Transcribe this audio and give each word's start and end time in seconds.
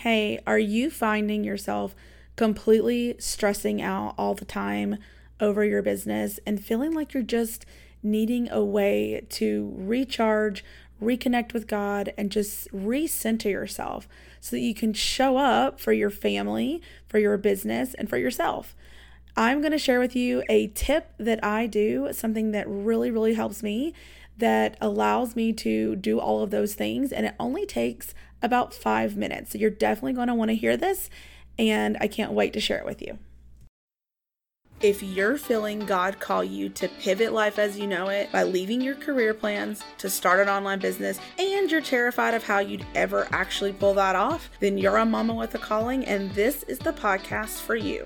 Hey, 0.00 0.40
are 0.46 0.58
you 0.58 0.90
finding 0.90 1.42
yourself 1.42 1.96
completely 2.36 3.14
stressing 3.18 3.80
out 3.80 4.14
all 4.18 4.34
the 4.34 4.44
time 4.44 4.98
over 5.40 5.64
your 5.64 5.80
business 5.80 6.38
and 6.46 6.62
feeling 6.62 6.92
like 6.92 7.14
you're 7.14 7.22
just 7.22 7.64
needing 8.02 8.46
a 8.50 8.62
way 8.62 9.24
to 9.30 9.72
recharge, 9.74 10.62
reconnect 11.02 11.54
with 11.54 11.66
God, 11.66 12.12
and 12.18 12.30
just 12.30 12.70
recenter 12.72 13.50
yourself 13.50 14.06
so 14.38 14.54
that 14.54 14.60
you 14.60 14.74
can 14.74 14.92
show 14.92 15.38
up 15.38 15.80
for 15.80 15.94
your 15.94 16.10
family, 16.10 16.82
for 17.08 17.18
your 17.18 17.38
business, 17.38 17.94
and 17.94 18.06
for 18.10 18.18
yourself? 18.18 18.76
I'm 19.34 19.62
going 19.62 19.72
to 19.72 19.78
share 19.78 19.98
with 19.98 20.14
you 20.14 20.42
a 20.50 20.66
tip 20.68 21.14
that 21.16 21.42
I 21.42 21.66
do, 21.66 22.10
something 22.12 22.50
that 22.50 22.68
really, 22.68 23.10
really 23.10 23.32
helps 23.32 23.62
me, 23.62 23.94
that 24.36 24.76
allows 24.78 25.34
me 25.34 25.54
to 25.54 25.96
do 25.96 26.20
all 26.20 26.42
of 26.42 26.50
those 26.50 26.74
things. 26.74 27.12
And 27.12 27.24
it 27.24 27.34
only 27.40 27.64
takes 27.64 28.14
about 28.42 28.74
five 28.74 29.16
minutes. 29.16 29.52
So 29.52 29.58
you're 29.58 29.70
definitely 29.70 30.14
going 30.14 30.28
to 30.28 30.34
want 30.34 30.50
to 30.50 30.56
hear 30.56 30.76
this, 30.76 31.10
and 31.58 31.96
I 32.00 32.08
can't 32.08 32.32
wait 32.32 32.52
to 32.54 32.60
share 32.60 32.78
it 32.78 32.86
with 32.86 33.02
you. 33.02 33.18
If 34.82 35.02
you're 35.02 35.38
feeling 35.38 35.86
God 35.86 36.20
call 36.20 36.44
you 36.44 36.68
to 36.68 36.88
pivot 36.88 37.32
life 37.32 37.58
as 37.58 37.78
you 37.78 37.86
know 37.86 38.08
it 38.08 38.30
by 38.30 38.42
leaving 38.42 38.82
your 38.82 38.94
career 38.94 39.32
plans 39.32 39.82
to 39.96 40.10
start 40.10 40.38
an 40.38 40.50
online 40.50 40.80
business 40.80 41.18
and 41.38 41.70
you're 41.70 41.80
terrified 41.80 42.34
of 42.34 42.44
how 42.44 42.58
you'd 42.58 42.84
ever 42.94 43.26
actually 43.32 43.72
pull 43.72 43.94
that 43.94 44.14
off, 44.14 44.50
then 44.60 44.76
you're 44.76 44.98
a 44.98 45.06
mama 45.06 45.32
with 45.32 45.54
a 45.54 45.58
calling 45.58 46.04
and 46.04 46.30
this 46.32 46.62
is 46.64 46.78
the 46.78 46.92
podcast 46.92 47.62
for 47.62 47.74
you. 47.74 48.04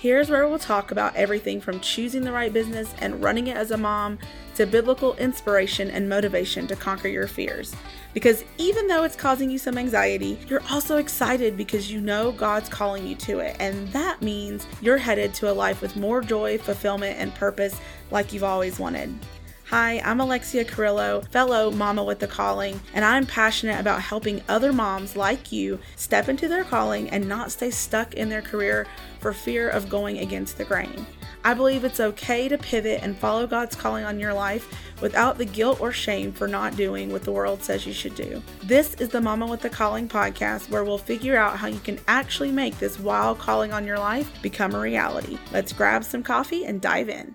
Here's 0.00 0.30
where 0.30 0.46
we'll 0.46 0.60
talk 0.60 0.92
about 0.92 1.16
everything 1.16 1.60
from 1.60 1.80
choosing 1.80 2.22
the 2.22 2.30
right 2.30 2.52
business 2.52 2.94
and 3.00 3.20
running 3.20 3.48
it 3.48 3.56
as 3.56 3.72
a 3.72 3.76
mom 3.76 4.20
to 4.54 4.64
biblical 4.64 5.16
inspiration 5.16 5.90
and 5.90 6.08
motivation 6.08 6.68
to 6.68 6.76
conquer 6.76 7.08
your 7.08 7.26
fears. 7.26 7.74
Because 8.14 8.44
even 8.58 8.86
though 8.86 9.02
it's 9.02 9.16
causing 9.16 9.50
you 9.50 9.58
some 9.58 9.76
anxiety, 9.76 10.38
you're 10.46 10.62
also 10.70 10.98
excited 10.98 11.56
because 11.56 11.90
you 11.90 12.00
know 12.00 12.30
God's 12.30 12.68
calling 12.68 13.08
you 13.08 13.16
to 13.16 13.40
it. 13.40 13.56
And 13.58 13.88
that 13.88 14.22
means 14.22 14.68
you're 14.80 14.98
headed 14.98 15.34
to 15.34 15.50
a 15.50 15.52
life 15.52 15.82
with 15.82 15.96
more 15.96 16.20
joy, 16.20 16.58
fulfillment, 16.58 17.18
and 17.18 17.34
purpose 17.34 17.80
like 18.12 18.32
you've 18.32 18.44
always 18.44 18.78
wanted. 18.78 19.12
Hi, 19.70 20.00
I'm 20.02 20.18
Alexia 20.18 20.64
Carrillo, 20.64 21.20
fellow 21.30 21.70
mama 21.70 22.02
with 22.02 22.20
the 22.20 22.26
calling, 22.26 22.80
and 22.94 23.04
I'm 23.04 23.26
passionate 23.26 23.78
about 23.78 24.00
helping 24.00 24.40
other 24.48 24.72
moms 24.72 25.14
like 25.14 25.52
you 25.52 25.78
step 25.94 26.30
into 26.30 26.48
their 26.48 26.64
calling 26.64 27.10
and 27.10 27.28
not 27.28 27.52
stay 27.52 27.70
stuck 27.70 28.14
in 28.14 28.30
their 28.30 28.40
career 28.40 28.86
for 29.20 29.34
fear 29.34 29.68
of 29.68 29.90
going 29.90 30.20
against 30.20 30.56
the 30.56 30.64
grain. 30.64 31.06
I 31.44 31.52
believe 31.52 31.84
it's 31.84 32.00
okay 32.00 32.48
to 32.48 32.56
pivot 32.56 33.02
and 33.02 33.14
follow 33.14 33.46
God's 33.46 33.76
calling 33.76 34.06
on 34.06 34.18
your 34.18 34.32
life 34.32 34.66
without 35.02 35.36
the 35.36 35.44
guilt 35.44 35.82
or 35.82 35.92
shame 35.92 36.32
for 36.32 36.48
not 36.48 36.74
doing 36.74 37.12
what 37.12 37.24
the 37.24 37.32
world 37.32 37.62
says 37.62 37.86
you 37.86 37.92
should 37.92 38.14
do. 38.14 38.42
This 38.64 38.94
is 38.94 39.10
the 39.10 39.20
Mama 39.20 39.46
with 39.46 39.60
the 39.60 39.68
Calling 39.68 40.08
podcast 40.08 40.70
where 40.70 40.82
we'll 40.82 40.96
figure 40.96 41.36
out 41.36 41.58
how 41.58 41.66
you 41.66 41.80
can 41.80 42.00
actually 42.08 42.52
make 42.52 42.78
this 42.78 42.98
wild 42.98 43.38
calling 43.38 43.74
on 43.74 43.86
your 43.86 43.98
life 43.98 44.32
become 44.40 44.74
a 44.74 44.80
reality. 44.80 45.36
Let's 45.52 45.74
grab 45.74 46.04
some 46.04 46.22
coffee 46.22 46.64
and 46.64 46.80
dive 46.80 47.10
in. 47.10 47.34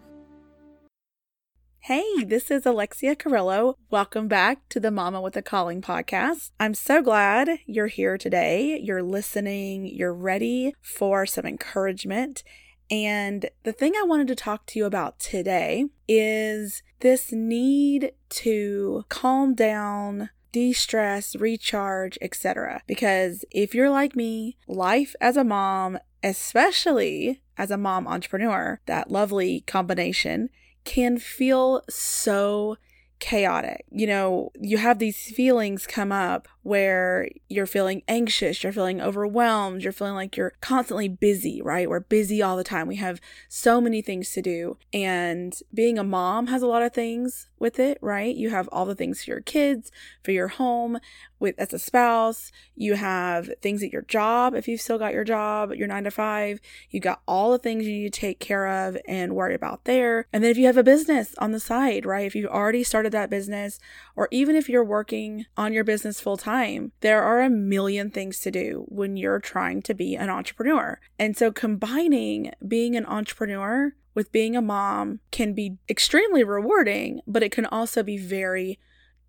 Hey, 1.87 2.23
this 2.23 2.49
is 2.49 2.65
Alexia 2.65 3.13
Carrillo. 3.13 3.77
Welcome 3.89 4.29
back 4.29 4.69
to 4.69 4.79
the 4.79 4.89
Mama 4.89 5.19
with 5.19 5.35
a 5.35 5.41
Calling 5.41 5.81
podcast. 5.81 6.51
I'm 6.57 6.75
so 6.75 7.01
glad 7.01 7.59
you're 7.65 7.87
here 7.87 8.17
today. 8.17 8.79
You're 8.81 9.03
listening, 9.03 9.85
you're 9.87 10.13
ready 10.13 10.73
for 10.81 11.25
some 11.25 11.45
encouragement 11.45 12.41
and 12.89 13.49
the 13.63 13.73
thing 13.73 13.95
I 13.97 14.05
wanted 14.05 14.29
to 14.29 14.35
talk 14.35 14.65
to 14.67 14.79
you 14.79 14.85
about 14.85 15.19
today 15.19 15.87
is 16.07 16.83
this 17.01 17.33
need 17.33 18.13
to 18.29 19.03
calm 19.09 19.53
down, 19.53 20.29
de-stress, 20.53 21.35
recharge, 21.35 22.17
etc. 22.21 22.81
Because 22.87 23.43
if 23.51 23.75
you're 23.75 23.89
like 23.89 24.15
me, 24.15 24.55
life 24.69 25.15
as 25.19 25.35
a 25.35 25.43
mom, 25.43 25.99
especially 26.23 27.41
as 27.57 27.71
a 27.71 27.77
mom 27.77 28.07
entrepreneur, 28.07 28.79
that 28.85 29.11
lovely 29.11 29.65
combination 29.67 30.47
can 30.83 31.17
feel 31.17 31.81
so 31.89 32.77
chaotic. 33.19 33.85
You 33.89 34.07
know, 34.07 34.51
you 34.59 34.77
have 34.77 34.99
these 34.99 35.17
feelings 35.17 35.87
come 35.87 36.11
up 36.11 36.47
where 36.63 37.27
you're 37.49 37.65
feeling 37.65 38.01
anxious, 38.07 38.63
you're 38.63 38.73
feeling 38.73 39.01
overwhelmed, 39.01 39.83
you're 39.83 39.91
feeling 39.91 40.15
like 40.15 40.35
you're 40.35 40.53
constantly 40.61 41.09
busy, 41.09 41.61
right? 41.61 41.89
We're 41.89 41.99
busy 41.99 42.41
all 42.41 42.57
the 42.57 42.63
time. 42.63 42.87
We 42.87 42.95
have 42.95 43.21
so 43.49 43.79
many 43.79 44.01
things 44.01 44.31
to 44.31 44.41
do. 44.41 44.77
And 44.93 45.53
being 45.73 45.99
a 45.99 46.03
mom 46.03 46.47
has 46.47 46.61
a 46.61 46.67
lot 46.67 46.81
of 46.81 46.93
things 46.93 47.47
with 47.59 47.79
it, 47.79 47.97
right? 48.01 48.35
You 48.35 48.49
have 48.49 48.69
all 48.71 48.85
the 48.85 48.95
things 48.95 49.23
for 49.23 49.31
your 49.31 49.41
kids, 49.41 49.91
for 50.23 50.31
your 50.31 50.47
home, 50.47 50.99
with 51.43 51.59
as 51.59 51.73
a 51.73 51.77
spouse, 51.77 52.51
you 52.73 52.95
have 52.95 53.49
things 53.61 53.83
at 53.83 53.91
your 53.91 54.03
job 54.03 54.55
if 54.55 54.67
you've 54.67 54.81
still 54.81 54.97
got 54.97 55.13
your 55.13 55.25
job, 55.25 55.73
your 55.73 55.87
9 55.87 56.05
to 56.05 56.11
5, 56.11 56.59
you 56.89 56.99
got 56.99 57.21
all 57.27 57.51
the 57.51 57.59
things 57.59 57.85
you 57.85 57.91
need 57.91 58.13
to 58.13 58.19
take 58.19 58.39
care 58.39 58.65
of 58.65 58.97
and 59.07 59.35
worry 59.35 59.53
about 59.53 59.83
there. 59.83 60.25
And 60.31 60.43
then 60.43 60.51
if 60.51 60.57
you 60.57 60.65
have 60.67 60.77
a 60.77 60.83
business 60.83 61.35
on 61.37 61.51
the 61.51 61.59
side, 61.59 62.05
right? 62.05 62.25
If 62.25 62.33
you've 62.33 62.49
already 62.49 62.83
started 62.83 63.11
that 63.11 63.29
business 63.29 63.77
or 64.15 64.29
even 64.31 64.55
if 64.55 64.69
you're 64.69 64.85
working 64.85 65.45
on 65.57 65.73
your 65.73 65.83
business 65.83 66.21
full 66.21 66.37
time, 66.37 66.52
there 67.01 67.23
are 67.23 67.41
a 67.41 67.49
million 67.49 68.11
things 68.11 68.39
to 68.41 68.51
do 68.51 68.85
when 68.87 69.17
you're 69.17 69.39
trying 69.39 69.81
to 69.81 69.95
be 69.95 70.15
an 70.15 70.29
entrepreneur. 70.29 70.99
And 71.17 71.35
so 71.35 71.51
combining 71.51 72.51
being 72.67 72.95
an 72.95 73.07
entrepreneur 73.07 73.95
with 74.13 74.31
being 74.31 74.55
a 74.55 74.61
mom 74.61 75.19
can 75.31 75.53
be 75.53 75.77
extremely 75.89 76.43
rewarding, 76.43 77.21
but 77.25 77.41
it 77.41 77.51
can 77.51 77.65
also 77.65 78.03
be 78.03 78.17
very 78.17 78.79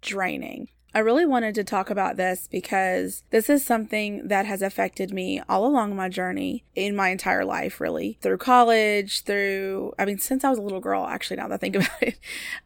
draining. 0.03 0.69
I 0.95 1.01
really 1.01 1.27
wanted 1.27 1.57
to 1.57 1.65
talk 1.65 1.91
about 1.91 2.17
this 2.17 2.49
because 2.49 3.25
this 3.31 3.51
is 3.51 3.67
something 3.67 4.29
that 4.29 4.47
has 4.47 4.63
affected 4.63 5.13
me 5.13 5.43
all 5.49 5.67
along 5.67 5.97
my 5.97 6.09
journey 6.09 6.65
in 6.77 6.95
my 6.95 7.09
entire 7.09 7.45
life, 7.45 7.81
really. 7.81 8.17
Through 8.21 8.39
college, 8.39 9.25
through, 9.25 9.93
I 9.99 10.05
mean, 10.05 10.19
since 10.19 10.45
I 10.45 10.51
was 10.51 10.59
a 10.59 10.63
little 10.63 10.81
girl, 10.81 11.05
actually, 11.05 11.39
now 11.39 11.49
that 11.49 11.55
I 11.55 11.57
think 11.57 11.75
about 11.77 12.03
it, 12.03 12.19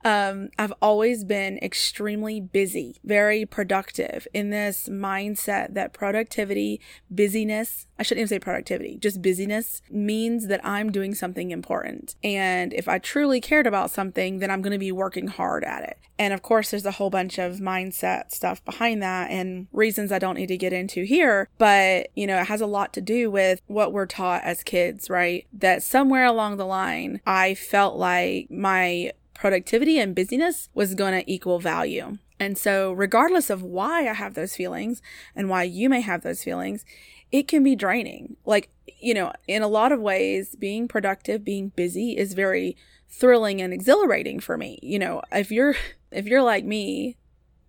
um, 0.05 0.51
I've 0.59 0.75
always 0.83 1.25
been 1.25 1.59
extremely 1.63 2.39
busy, 2.39 2.97
very 3.03 3.47
productive 3.47 4.29
in 4.35 4.51
this 4.51 4.91
mindset 4.91 5.73
that 5.73 5.95
productivity, 5.95 6.83
busyness, 7.11 7.87
I 7.99 8.03
shouldn't 8.03 8.21
even 8.21 8.29
say 8.29 8.39
productivity, 8.41 8.99
just 8.99 9.23
busyness 9.23 9.81
means 9.91 10.49
that 10.49 10.61
I'm 10.65 10.93
doing 10.93 11.15
something 11.15 11.51
important. 11.51 12.15
And 12.23 12.75
if 12.75 12.89
I 12.89 12.99
truly 12.99 13.41
cared 13.41 13.67
about 13.67 13.91
something, 13.91 14.39
then 14.41 14.51
I'm 14.51 14.61
going 14.61 14.73
to 14.73 14.79
be 14.79 14.93
working 14.93 15.29
hard 15.29 15.65
at 15.65 15.83
it. 15.85 15.99
And 16.19 16.35
of 16.35 16.43
course, 16.43 16.71
there's 16.71 16.85
a 16.85 16.93
whole 16.93 17.11
bunch 17.11 17.39
of 17.39 17.59
mindset 17.59 18.18
that 18.19 18.33
stuff 18.33 18.65
behind 18.65 19.03
that 19.03 19.31
and 19.31 19.69
reasons 19.73 20.11
I 20.11 20.19
don't 20.19 20.35
need 20.35 20.49
to 20.49 20.57
get 20.57 20.73
into 20.73 21.05
here. 21.05 21.49
But, 21.57 22.09
you 22.17 22.27
know, 22.27 22.41
it 22.41 22.47
has 22.47 22.61
a 22.61 22.67
lot 22.67 22.93
to 22.95 23.01
do 23.01 23.31
with 23.31 23.63
what 23.67 23.93
we're 23.93 24.07
taught 24.07 24.43
as 24.43 24.63
kids, 24.63 25.09
right? 25.09 25.47
That 25.53 25.83
somewhere 25.83 26.25
along 26.25 26.57
the 26.57 26.67
line, 26.67 27.21
I 27.27 27.55
felt 27.55 27.97
like 27.97 28.51
my 28.51 29.13
productivity 29.35 29.99
and 30.01 30.15
busyness 30.15 30.69
was 30.75 30.95
going 30.95 31.15
to 31.15 31.31
equal 31.31 31.61
value. 31.61 32.19
And 32.41 32.57
so, 32.57 32.93
regardless 32.93 33.51
of 33.51 33.63
why 33.63 34.09
I 34.09 34.13
have 34.13 34.35
those 34.35 34.55
feelings 34.55 35.03
and 35.35 35.49
why 35.49 35.65
you 35.65 35.89
may 35.89 36.01
have 36.01 36.23
those 36.23 36.45
feelings, 36.45 36.85
it 37.33 37.49
can 37.49 37.63
be 37.63 37.77
draining. 37.77 38.37
Like, 38.45 38.71
you 39.01 39.15
know, 39.15 39.33
in 39.47 39.63
a 39.63 39.69
lot 39.69 39.93
of 39.93 40.01
ways, 40.01 40.57
being 40.57 40.89
productive, 40.89 41.45
being 41.45 41.71
busy 41.71 42.17
is 42.17 42.35
very 42.35 42.77
thrilling 43.09 43.61
and 43.61 43.73
exhilarating 43.73 44.39
for 44.41 44.57
me. 44.57 44.79
You 44.83 44.99
know, 44.99 45.23
if 45.33 45.51
you're 45.51 45.75
if 46.11 46.27
you're 46.27 46.43
like 46.43 46.65
me, 46.65 47.17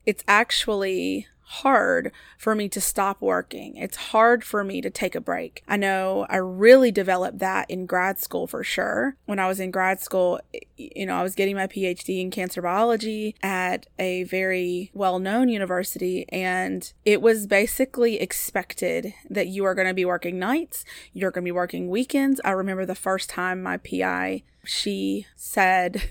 it's 0.09 0.23
actually 0.27 1.27
hard 1.41 2.11
for 2.35 2.55
me 2.55 2.67
to 2.67 2.81
stop 2.81 3.21
working. 3.21 3.75
It's 3.75 3.95
hard 3.95 4.43
for 4.43 4.63
me 4.63 4.81
to 4.81 4.89
take 4.89 5.13
a 5.13 5.21
break. 5.21 5.63
I 5.67 5.77
know 5.77 6.25
I 6.31 6.37
really 6.37 6.89
developed 6.89 7.37
that 7.39 7.69
in 7.69 7.85
grad 7.85 8.17
school 8.17 8.47
for 8.47 8.63
sure. 8.63 9.17
When 9.27 9.37
I 9.37 9.47
was 9.47 9.59
in 9.59 9.69
grad 9.69 9.99
school, 9.99 10.39
you 10.77 11.05
know, 11.05 11.15
I 11.15 11.21
was 11.21 11.35
getting 11.35 11.55
my 11.55 11.67
PhD 11.67 12.21
in 12.21 12.31
cancer 12.31 12.59
biology 12.59 13.35
at 13.43 13.85
a 13.99 14.23
very 14.23 14.89
well 14.95 15.19
known 15.19 15.47
university, 15.47 16.25
and 16.29 16.91
it 17.05 17.21
was 17.21 17.45
basically 17.45 18.19
expected 18.19 19.13
that 19.29 19.45
you 19.45 19.63
are 19.63 19.75
going 19.75 19.87
to 19.87 19.93
be 19.93 20.05
working 20.05 20.39
nights, 20.39 20.85
you're 21.13 21.29
going 21.29 21.43
to 21.43 21.49
be 21.49 21.51
working 21.51 21.87
weekends. 21.87 22.41
I 22.43 22.49
remember 22.49 22.87
the 22.87 22.95
first 22.95 23.29
time 23.29 23.61
my 23.61 23.77
PI, 23.77 24.41
she 24.65 25.27
said, 25.35 26.09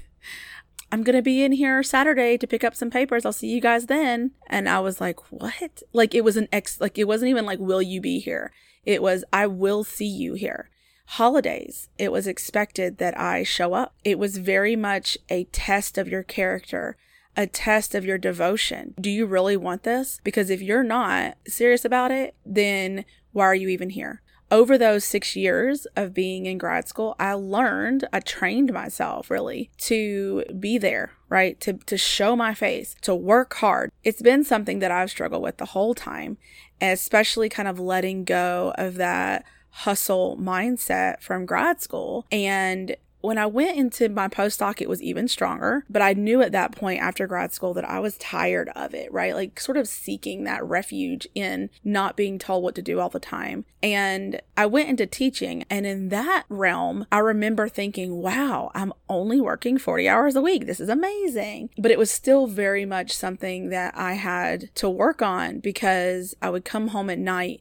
I'm 0.90 1.02
going 1.02 1.16
to 1.16 1.22
be 1.22 1.42
in 1.42 1.52
here 1.52 1.82
Saturday 1.82 2.38
to 2.38 2.46
pick 2.46 2.64
up 2.64 2.74
some 2.74 2.90
papers. 2.90 3.26
I'll 3.26 3.32
see 3.32 3.48
you 3.48 3.60
guys 3.60 3.86
then. 3.86 4.32
And 4.46 4.68
I 4.68 4.80
was 4.80 5.00
like, 5.00 5.30
what? 5.30 5.82
Like 5.92 6.14
it 6.14 6.24
was 6.24 6.36
an 6.36 6.48
ex, 6.50 6.80
like 6.80 6.98
it 6.98 7.06
wasn't 7.06 7.30
even 7.30 7.44
like, 7.44 7.58
will 7.58 7.82
you 7.82 8.00
be 8.00 8.20
here? 8.20 8.52
It 8.84 9.02
was, 9.02 9.24
I 9.32 9.46
will 9.46 9.84
see 9.84 10.06
you 10.06 10.34
here. 10.34 10.70
Holidays, 11.12 11.88
it 11.98 12.12
was 12.12 12.26
expected 12.26 12.98
that 12.98 13.18
I 13.18 13.42
show 13.42 13.74
up. 13.74 13.94
It 14.04 14.18
was 14.18 14.38
very 14.38 14.76
much 14.76 15.16
a 15.28 15.44
test 15.44 15.98
of 15.98 16.08
your 16.08 16.22
character, 16.22 16.96
a 17.36 17.46
test 17.46 17.94
of 17.94 18.04
your 18.04 18.18
devotion. 18.18 18.94
Do 19.00 19.10
you 19.10 19.26
really 19.26 19.56
want 19.56 19.84
this? 19.84 20.20
Because 20.24 20.50
if 20.50 20.60
you're 20.60 20.82
not 20.82 21.36
serious 21.46 21.84
about 21.84 22.10
it, 22.10 22.34
then 22.44 23.04
why 23.32 23.44
are 23.44 23.54
you 23.54 23.68
even 23.68 23.90
here? 23.90 24.22
Over 24.50 24.78
those 24.78 25.04
six 25.04 25.36
years 25.36 25.86
of 25.96 26.14
being 26.14 26.46
in 26.46 26.58
grad 26.58 26.88
school, 26.88 27.14
I 27.18 27.34
learned, 27.34 28.08
I 28.12 28.20
trained 28.20 28.72
myself 28.72 29.30
really 29.30 29.70
to 29.78 30.44
be 30.58 30.78
there, 30.78 31.12
right? 31.28 31.60
To, 31.60 31.74
to 31.74 31.98
show 31.98 32.34
my 32.34 32.54
face, 32.54 32.96
to 33.02 33.14
work 33.14 33.54
hard. 33.54 33.90
It's 34.04 34.22
been 34.22 34.44
something 34.44 34.78
that 34.78 34.90
I've 34.90 35.10
struggled 35.10 35.42
with 35.42 35.58
the 35.58 35.66
whole 35.66 35.94
time. 35.94 36.38
especially 36.80 37.48
kind 37.48 37.68
of 37.68 37.78
letting 37.80 38.24
go 38.24 38.72
of 38.78 38.94
that 38.94 39.44
hustle 39.70 40.36
mindset 40.36 41.20
from 41.20 41.46
grad 41.46 41.80
school 41.80 42.26
and 42.30 42.96
when 43.20 43.38
I 43.38 43.46
went 43.46 43.76
into 43.76 44.08
my 44.08 44.28
postdoc, 44.28 44.80
it 44.80 44.88
was 44.88 45.02
even 45.02 45.28
stronger. 45.28 45.84
But 45.90 46.02
I 46.02 46.12
knew 46.12 46.40
at 46.42 46.52
that 46.52 46.72
point 46.72 47.00
after 47.00 47.26
grad 47.26 47.52
school 47.52 47.74
that 47.74 47.88
I 47.88 47.98
was 47.98 48.16
tired 48.18 48.70
of 48.76 48.94
it, 48.94 49.12
right? 49.12 49.34
Like 49.34 49.58
sort 49.58 49.76
of 49.76 49.88
seeking 49.88 50.44
that 50.44 50.64
refuge 50.64 51.26
in 51.34 51.70
not 51.82 52.16
being 52.16 52.38
told 52.38 52.62
what 52.62 52.74
to 52.76 52.82
do 52.82 53.00
all 53.00 53.08
the 53.08 53.18
time. 53.18 53.64
And 53.82 54.40
I 54.56 54.66
went 54.66 54.88
into 54.88 55.06
teaching. 55.06 55.64
And 55.68 55.86
in 55.86 56.08
that 56.10 56.44
realm, 56.48 57.06
I 57.10 57.18
remember 57.18 57.68
thinking, 57.68 58.22
wow, 58.22 58.70
I'm 58.74 58.92
only 59.08 59.40
working 59.40 59.78
40 59.78 60.08
hours 60.08 60.36
a 60.36 60.40
week. 60.40 60.66
This 60.66 60.80
is 60.80 60.88
amazing. 60.88 61.70
But 61.76 61.90
it 61.90 61.98
was 61.98 62.10
still 62.10 62.46
very 62.46 62.84
much 62.84 63.12
something 63.12 63.70
that 63.70 63.96
I 63.96 64.14
had 64.14 64.74
to 64.76 64.88
work 64.88 65.22
on 65.22 65.58
because 65.60 66.34
I 66.40 66.50
would 66.50 66.64
come 66.64 66.88
home 66.88 67.10
at 67.10 67.18
night 67.18 67.60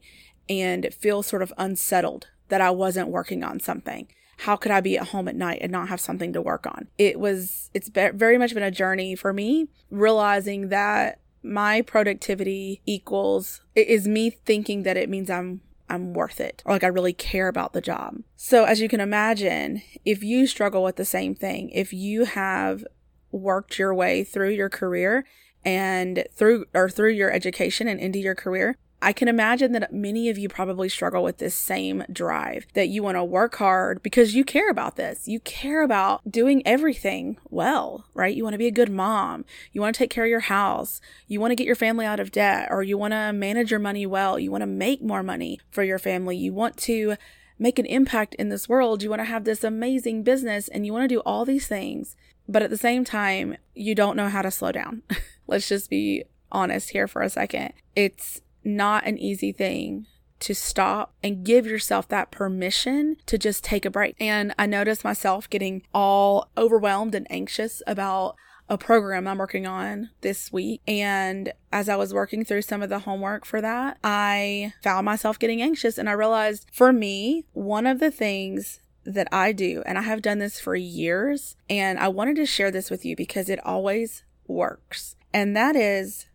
and 0.50 0.88
feel 0.94 1.24
sort 1.24 1.42
of 1.42 1.54
unsettled 1.57 2.27
that 2.49 2.61
I 2.61 2.71
wasn't 2.71 3.09
working 3.09 3.44
on 3.44 3.59
something 3.59 4.07
how 4.41 4.55
could 4.55 4.71
I 4.71 4.81
be 4.81 4.97
at 4.97 5.07
home 5.07 5.27
at 5.27 5.35
night 5.35 5.59
and 5.61 5.71
not 5.71 5.89
have 5.89 5.99
something 5.99 6.31
to 6.33 6.41
work 6.41 6.67
on? 6.67 6.88
It 6.97 7.19
was, 7.19 7.71
it's 7.73 7.89
very 7.89 8.38
much 8.38 8.53
been 8.53 8.61
a 8.61 8.69
journey 8.69 9.15
for 9.15 9.33
me, 9.33 9.67
realizing 9.89 10.69
that 10.69 11.19
my 11.41 11.81
productivity 11.81 12.81
equals 12.85 13.61
is 13.75 14.07
me 14.07 14.29
thinking 14.29 14.83
that 14.83 14.97
it 14.97 15.09
means 15.09 15.29
I'm 15.29 15.61
I'm 15.89 16.13
worth 16.13 16.41
it 16.41 16.61
or 16.65 16.73
like 16.73 16.83
I 16.83 16.88
really 16.88 17.13
care 17.13 17.47
about 17.47 17.71
the 17.71 17.79
job. 17.79 18.17
So 18.35 18.65
as 18.65 18.81
you 18.81 18.89
can 18.89 18.99
imagine, 18.99 19.81
if 20.03 20.21
you 20.21 20.45
struggle 20.45 20.83
with 20.83 20.97
the 20.97 21.05
same 21.05 21.33
thing, 21.33 21.69
if 21.69 21.94
you 21.94 22.25
have 22.25 22.83
worked 23.31 23.79
your 23.79 23.94
way 23.94 24.25
through 24.25 24.49
your 24.49 24.69
career 24.69 25.25
and 25.63 26.27
through 26.33 26.65
or 26.73 26.89
through 26.89 27.11
your 27.11 27.31
education 27.31 27.88
and 27.88 28.01
into 28.01 28.19
your 28.19 28.35
career, 28.35 28.75
I 28.99 29.13
can 29.13 29.27
imagine 29.27 29.73
that 29.73 29.94
many 29.94 30.27
of 30.29 30.39
you 30.39 30.49
probably 30.49 30.89
struggle 30.89 31.23
with 31.23 31.38
this 31.38 31.53
same 31.53 32.03
drive 32.11 32.65
that 32.73 32.89
you 32.89 33.03
want 33.03 33.15
to 33.15 33.23
work 33.23 33.55
hard 33.57 34.01
because 34.01 34.33
you 34.33 34.44
care 34.44 34.71
about 34.71 34.95
this. 34.95 35.27
You 35.27 35.39
care 35.41 35.83
about 35.83 36.31
doing 36.31 36.65
everything 36.65 37.38
well, 37.49 38.05
right? 38.15 38.35
You 38.35 38.44
want 38.44 38.55
to 38.55 38.59
be 38.59 38.67
a 38.67 38.71
good 38.71 38.89
mom. 38.89 39.45
You 39.71 39.81
want 39.81 39.94
to 39.94 39.99
take 39.99 40.09
care 40.09 40.23
of 40.23 40.29
your 40.29 40.39
house. 40.39 40.99
You 41.27 41.39
want 41.39 41.51
to 41.51 41.55
get 41.55 41.67
your 41.67 41.75
family 41.75 42.07
out 42.07 42.19
of 42.19 42.31
debt 42.31 42.69
or 42.71 42.81
you 42.81 42.97
want 42.97 43.11
to 43.13 43.31
manage 43.33 43.69
your 43.69 43.79
money 43.79 44.07
well. 44.07 44.39
You 44.39 44.49
want 44.49 44.63
to 44.63 44.67
make 44.67 45.03
more 45.03 45.21
money 45.21 45.59
for 45.69 45.83
your 45.83 45.99
family. 45.99 46.35
You 46.35 46.53
want 46.53 46.75
to 46.77 47.15
make 47.59 47.77
an 47.77 47.85
impact 47.85 48.33
in 48.35 48.49
this 48.49 48.67
world. 48.67 49.03
You 49.03 49.11
want 49.11 49.19
to 49.19 49.25
have 49.25 49.44
this 49.44 49.63
amazing 49.63 50.23
business 50.23 50.67
and 50.69 50.88
you 50.88 50.94
want 50.94 51.03
to 51.03 51.15
do 51.15 51.21
all 51.21 51.45
these 51.45 51.67
things. 51.67 52.15
But 52.49 52.63
at 52.63 52.71
the 52.71 52.77
same 52.77 53.03
time, 53.03 53.57
you 53.75 53.94
don't 53.94 54.17
know 54.17 54.29
how 54.29 54.41
to 54.41 54.49
slow 54.49 54.71
down. 54.71 55.03
Let's 55.47 55.69
just 55.69 55.89
be 55.89 56.23
honest 56.51 56.91
here 56.91 57.07
for 57.07 57.21
a 57.21 57.29
second. 57.29 57.73
It's 57.95 58.41
not 58.67 59.07
an 59.07 59.17
easy 59.17 59.51
thing 59.51 60.05
to 60.39 60.53
stop 60.53 61.13
and 61.23 61.43
give 61.43 61.65
yourself 61.65 62.07
that 62.09 62.31
permission 62.31 63.17
to 63.25 63.37
just 63.37 63.63
take 63.63 63.85
a 63.85 63.89
break. 63.89 64.15
And 64.19 64.53
I 64.59 64.65
noticed 64.65 65.03
myself 65.03 65.49
getting 65.49 65.83
all 65.93 66.49
overwhelmed 66.57 67.15
and 67.15 67.25
anxious 67.29 67.81
about 67.87 68.35
a 68.69 68.77
program 68.77 69.27
I'm 69.27 69.37
working 69.37 69.65
on 69.65 70.09
this 70.21 70.51
week. 70.51 70.81
And 70.87 71.53
as 71.71 71.87
I 71.87 71.95
was 71.95 72.13
working 72.13 72.43
through 72.43 72.63
some 72.63 72.81
of 72.81 72.89
the 72.89 72.99
homework 72.99 73.45
for 73.45 73.61
that, 73.61 73.97
I 74.03 74.73
found 74.83 75.05
myself 75.05 75.39
getting 75.39 75.61
anxious. 75.61 75.97
And 75.97 76.09
I 76.09 76.13
realized 76.13 76.67
for 76.71 76.91
me, 76.91 77.45
one 77.53 77.87
of 77.87 77.99
the 77.99 78.11
things 78.11 78.81
that 79.05 79.29
I 79.31 79.53
do, 79.53 79.83
and 79.85 79.97
I 79.97 80.01
have 80.01 80.21
done 80.21 80.39
this 80.39 80.59
for 80.59 80.75
years, 80.75 81.55
and 81.69 81.97
I 81.97 82.09
wanted 82.09 82.35
to 82.35 82.45
share 82.45 82.71
this 82.71 82.91
with 82.91 83.05
you 83.05 83.15
because 83.15 83.47
it 83.47 83.65
always 83.65 84.23
works. 84.47 85.15
And 85.33 85.55
that 85.55 85.77
is 85.77 86.27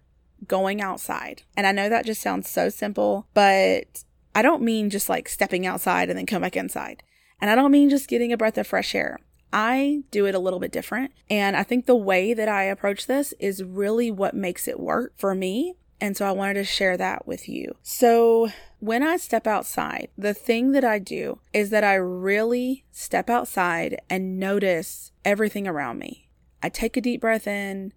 going 0.47 0.81
outside. 0.81 1.43
And 1.57 1.67
I 1.67 1.73
know 1.73 1.89
that 1.89 2.07
just 2.07 2.23
sounds 2.23 2.49
so 2.49 2.69
simple, 2.69 3.27
but 3.35 4.05
I 4.35 4.43
don't 4.43 4.63
mean 4.63 4.91
just 4.91 5.09
like 5.09 5.29
stepping 5.29 5.67
outside 5.67 6.09
and 6.09 6.19
then 6.19 6.27
come 6.27 6.43
back 6.43 6.57
inside. 6.57 7.03
And 7.41 7.51
I 7.51 7.55
don't 7.55 7.73
mean 7.73 7.91
just 7.91 8.09
getting 8.09 8.33
a 8.33 8.37
breath 8.37 8.59
of 8.59 8.67
fresh 8.67 8.95
air. 8.95 9.19
I 9.53 10.03
do 10.11 10.27
it 10.27 10.35
a 10.35 10.39
little 10.39 10.61
bit 10.61 10.73
different. 10.73 11.13
And 11.29 11.57
I 11.57 11.63
think 11.63 11.87
the 11.87 11.97
way 11.97 12.33
that 12.33 12.49
I 12.49 12.65
approach 12.65 13.07
this 13.07 13.35
is 13.39 13.63
really 13.63 14.11
what 14.11 14.35
makes 14.35 14.67
it 14.67 14.81
work 14.81 15.13
for 15.17 15.35
me. 15.35 15.75
And 16.01 16.17
so 16.17 16.27
I 16.27 16.33
wanted 16.33 16.55
to 16.55 16.65
share 16.65 16.97
that 16.97 17.27
with 17.27 17.49
you. 17.49 17.77
So 17.83 18.49
when 18.81 19.03
I 19.03 19.17
step 19.19 19.47
outside, 19.47 20.09
the 20.17 20.35
thing 20.35 20.73
that 20.73 20.85
I 20.85 20.99
do 20.99 21.39
is 21.53 21.71
that 21.71 21.85
I 21.85 21.95
really 21.95 22.85
step 22.91 23.31
outside 23.31 24.01
and 24.11 24.41
notice 24.41 25.13
everything 25.25 25.69
around 25.69 25.99
me. 25.99 26.29
I 26.63 26.69
take 26.69 26.97
a 26.97 27.01
deep 27.01 27.21
breath 27.21 27.47
in 27.47 27.93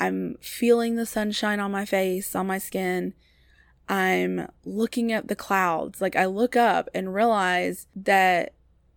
I'm 0.00 0.36
feeling 0.40 0.96
the 0.96 1.06
sunshine 1.06 1.60
on 1.60 1.70
my 1.70 1.84
face, 1.84 2.34
on 2.34 2.46
my 2.46 2.58
skin. 2.58 3.14
I'm 3.88 4.48
looking 4.64 5.12
at 5.12 5.28
the 5.28 5.36
clouds. 5.36 6.00
Like 6.00 6.16
I 6.16 6.26
look 6.26 6.56
up 6.56 6.88
and 6.94 7.14
realize 7.14 7.86
that 7.94 8.54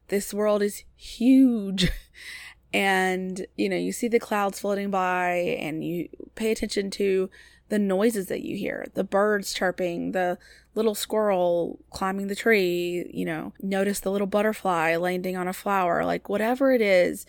this 0.08 0.34
world 0.34 0.62
is 0.62 0.84
huge. 0.96 1.92
and, 2.74 3.46
you 3.56 3.70
know, 3.70 3.76
you 3.76 3.92
see 3.92 4.08
the 4.08 4.20
clouds 4.20 4.60
floating 4.60 4.90
by 4.90 5.58
and 5.60 5.84
you 5.84 6.10
pay 6.36 6.52
attention 6.52 6.90
to 6.92 7.30
the 7.70 7.80
noises 7.80 8.28
that 8.28 8.44
you 8.44 8.56
hear 8.56 8.88
the 8.94 9.04
birds 9.04 9.54
chirping, 9.54 10.14
the 10.14 10.38
little 10.74 10.96
squirrel 10.96 11.80
climbing 11.90 12.28
the 12.28 12.36
tree, 12.36 13.10
you 13.14 13.26
know, 13.26 13.52
notice 13.62 14.00
the 14.00 14.12
little 14.12 14.28
butterfly 14.28 14.96
landing 14.96 15.36
on 15.36 15.50
a 15.50 15.54
flower, 15.54 16.06
like 16.06 16.30
whatever 16.30 16.72
it 16.72 16.82
is, 16.82 17.26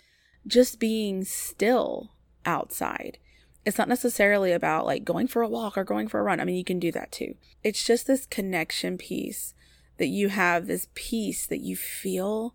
just 0.47 0.79
being 0.79 1.25
still 1.25 2.13
outside 2.47 3.19
it's 3.69 3.77
not 3.77 3.89
necessarily 3.89 4.53
about 4.53 4.87
like 4.87 5.05
going 5.05 5.29
for 5.29 5.43
a 5.43 5.49
walk 5.49 5.77
or 5.77 5.85
going 5.85 6.09
for 6.09 6.19
a 6.19 6.23
run. 6.23 6.41
I 6.41 6.45
mean, 6.45 6.57
you 6.57 6.65
can 6.65 6.79
do 6.79 6.91
that 6.93 7.13
too. 7.13 7.35
It's 7.63 7.85
just 7.85 8.07
this 8.07 8.25
connection 8.25 8.97
piece 8.97 9.53
that 9.99 10.07
you 10.07 10.31
have, 10.31 10.67
this 10.67 10.89
peace 10.95 11.47
that 11.47 11.61
you 11.61 11.77
feel 11.77 12.55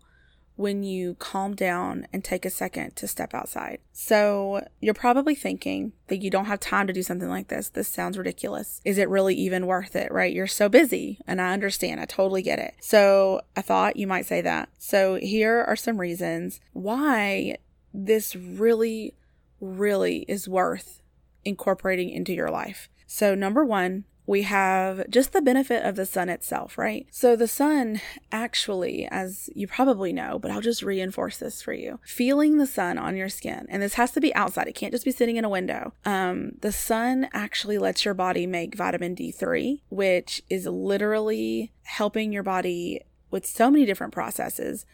when 0.56 0.82
you 0.82 1.14
calm 1.20 1.54
down 1.54 2.08
and 2.12 2.24
take 2.24 2.44
a 2.44 2.50
second 2.50 2.96
to 2.96 3.06
step 3.06 3.32
outside. 3.32 3.78
So 3.92 4.66
you're 4.80 4.92
probably 4.92 5.36
thinking 5.36 5.92
that 6.08 6.20
you 6.20 6.30
don't 6.30 6.46
have 6.46 6.58
time 6.58 6.88
to 6.88 6.92
do 6.92 7.02
something 7.04 7.28
like 7.28 7.46
this. 7.46 7.68
This 7.68 7.86
sounds 7.86 8.18
ridiculous. 8.18 8.80
Is 8.84 8.98
it 8.98 9.08
really 9.08 9.36
even 9.36 9.66
worth 9.66 9.94
it, 9.94 10.10
right? 10.10 10.34
You're 10.34 10.48
so 10.48 10.68
busy. 10.68 11.20
And 11.28 11.40
I 11.40 11.52
understand. 11.52 12.00
I 12.00 12.06
totally 12.06 12.42
get 12.42 12.58
it. 12.58 12.74
So 12.80 13.42
I 13.56 13.62
thought 13.62 13.96
you 13.96 14.08
might 14.08 14.26
say 14.26 14.40
that. 14.40 14.68
So 14.78 15.14
here 15.14 15.62
are 15.62 15.76
some 15.76 16.00
reasons 16.00 16.60
why 16.72 17.58
this 17.92 18.34
really, 18.34 19.14
really 19.60 20.24
is 20.26 20.48
worth 20.48 21.02
incorporating 21.44 22.10
into 22.10 22.32
your 22.32 22.50
life. 22.50 22.88
So, 23.06 23.34
number 23.34 23.64
one, 23.64 24.04
we 24.26 24.42
have 24.42 25.08
just 25.10 25.32
the 25.32 25.42
benefit 25.42 25.84
of 25.84 25.96
the 25.96 26.06
sun 26.06 26.28
itself, 26.28 26.78
right? 26.78 27.06
So, 27.10 27.36
the 27.36 27.48
sun 27.48 28.00
actually, 28.32 29.06
as 29.10 29.50
you 29.54 29.66
probably 29.66 30.12
know, 30.12 30.38
but 30.38 30.50
I'll 30.50 30.60
just 30.60 30.82
reinforce 30.82 31.36
this 31.36 31.60
for 31.60 31.72
you 31.72 32.00
feeling 32.04 32.58
the 32.58 32.66
sun 32.66 32.98
on 32.98 33.16
your 33.16 33.28
skin, 33.28 33.66
and 33.68 33.82
this 33.82 33.94
has 33.94 34.10
to 34.12 34.20
be 34.20 34.34
outside, 34.34 34.68
it 34.68 34.74
can't 34.74 34.92
just 34.92 35.04
be 35.04 35.10
sitting 35.10 35.36
in 35.36 35.44
a 35.44 35.50
window. 35.50 35.92
Um, 36.04 36.52
the 36.60 36.72
sun 36.72 37.28
actually 37.32 37.78
lets 37.78 38.04
your 38.04 38.14
body 38.14 38.46
make 38.46 38.76
vitamin 38.76 39.14
D3, 39.14 39.80
which 39.90 40.42
is 40.48 40.66
literally 40.66 41.72
helping 41.82 42.32
your 42.32 42.42
body 42.42 43.02
with 43.30 43.46
so 43.46 43.70
many 43.70 43.84
different 43.84 44.12
processes 44.12 44.86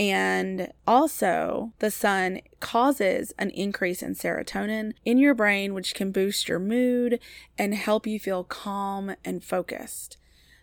and 0.00 0.72
also, 0.86 1.74
the 1.78 1.90
sun 1.90 2.40
causes 2.58 3.34
an 3.38 3.50
increase 3.50 4.02
in 4.02 4.14
serotonin 4.14 4.94
in 5.04 5.18
your 5.18 5.34
brain, 5.34 5.74
which 5.74 5.94
can 5.94 6.10
boost 6.10 6.48
your 6.48 6.58
mood 6.58 7.20
and 7.58 7.74
help 7.74 8.06
you 8.06 8.18
feel 8.18 8.42
calm 8.42 9.14
and 9.26 9.44
focused. 9.44 10.16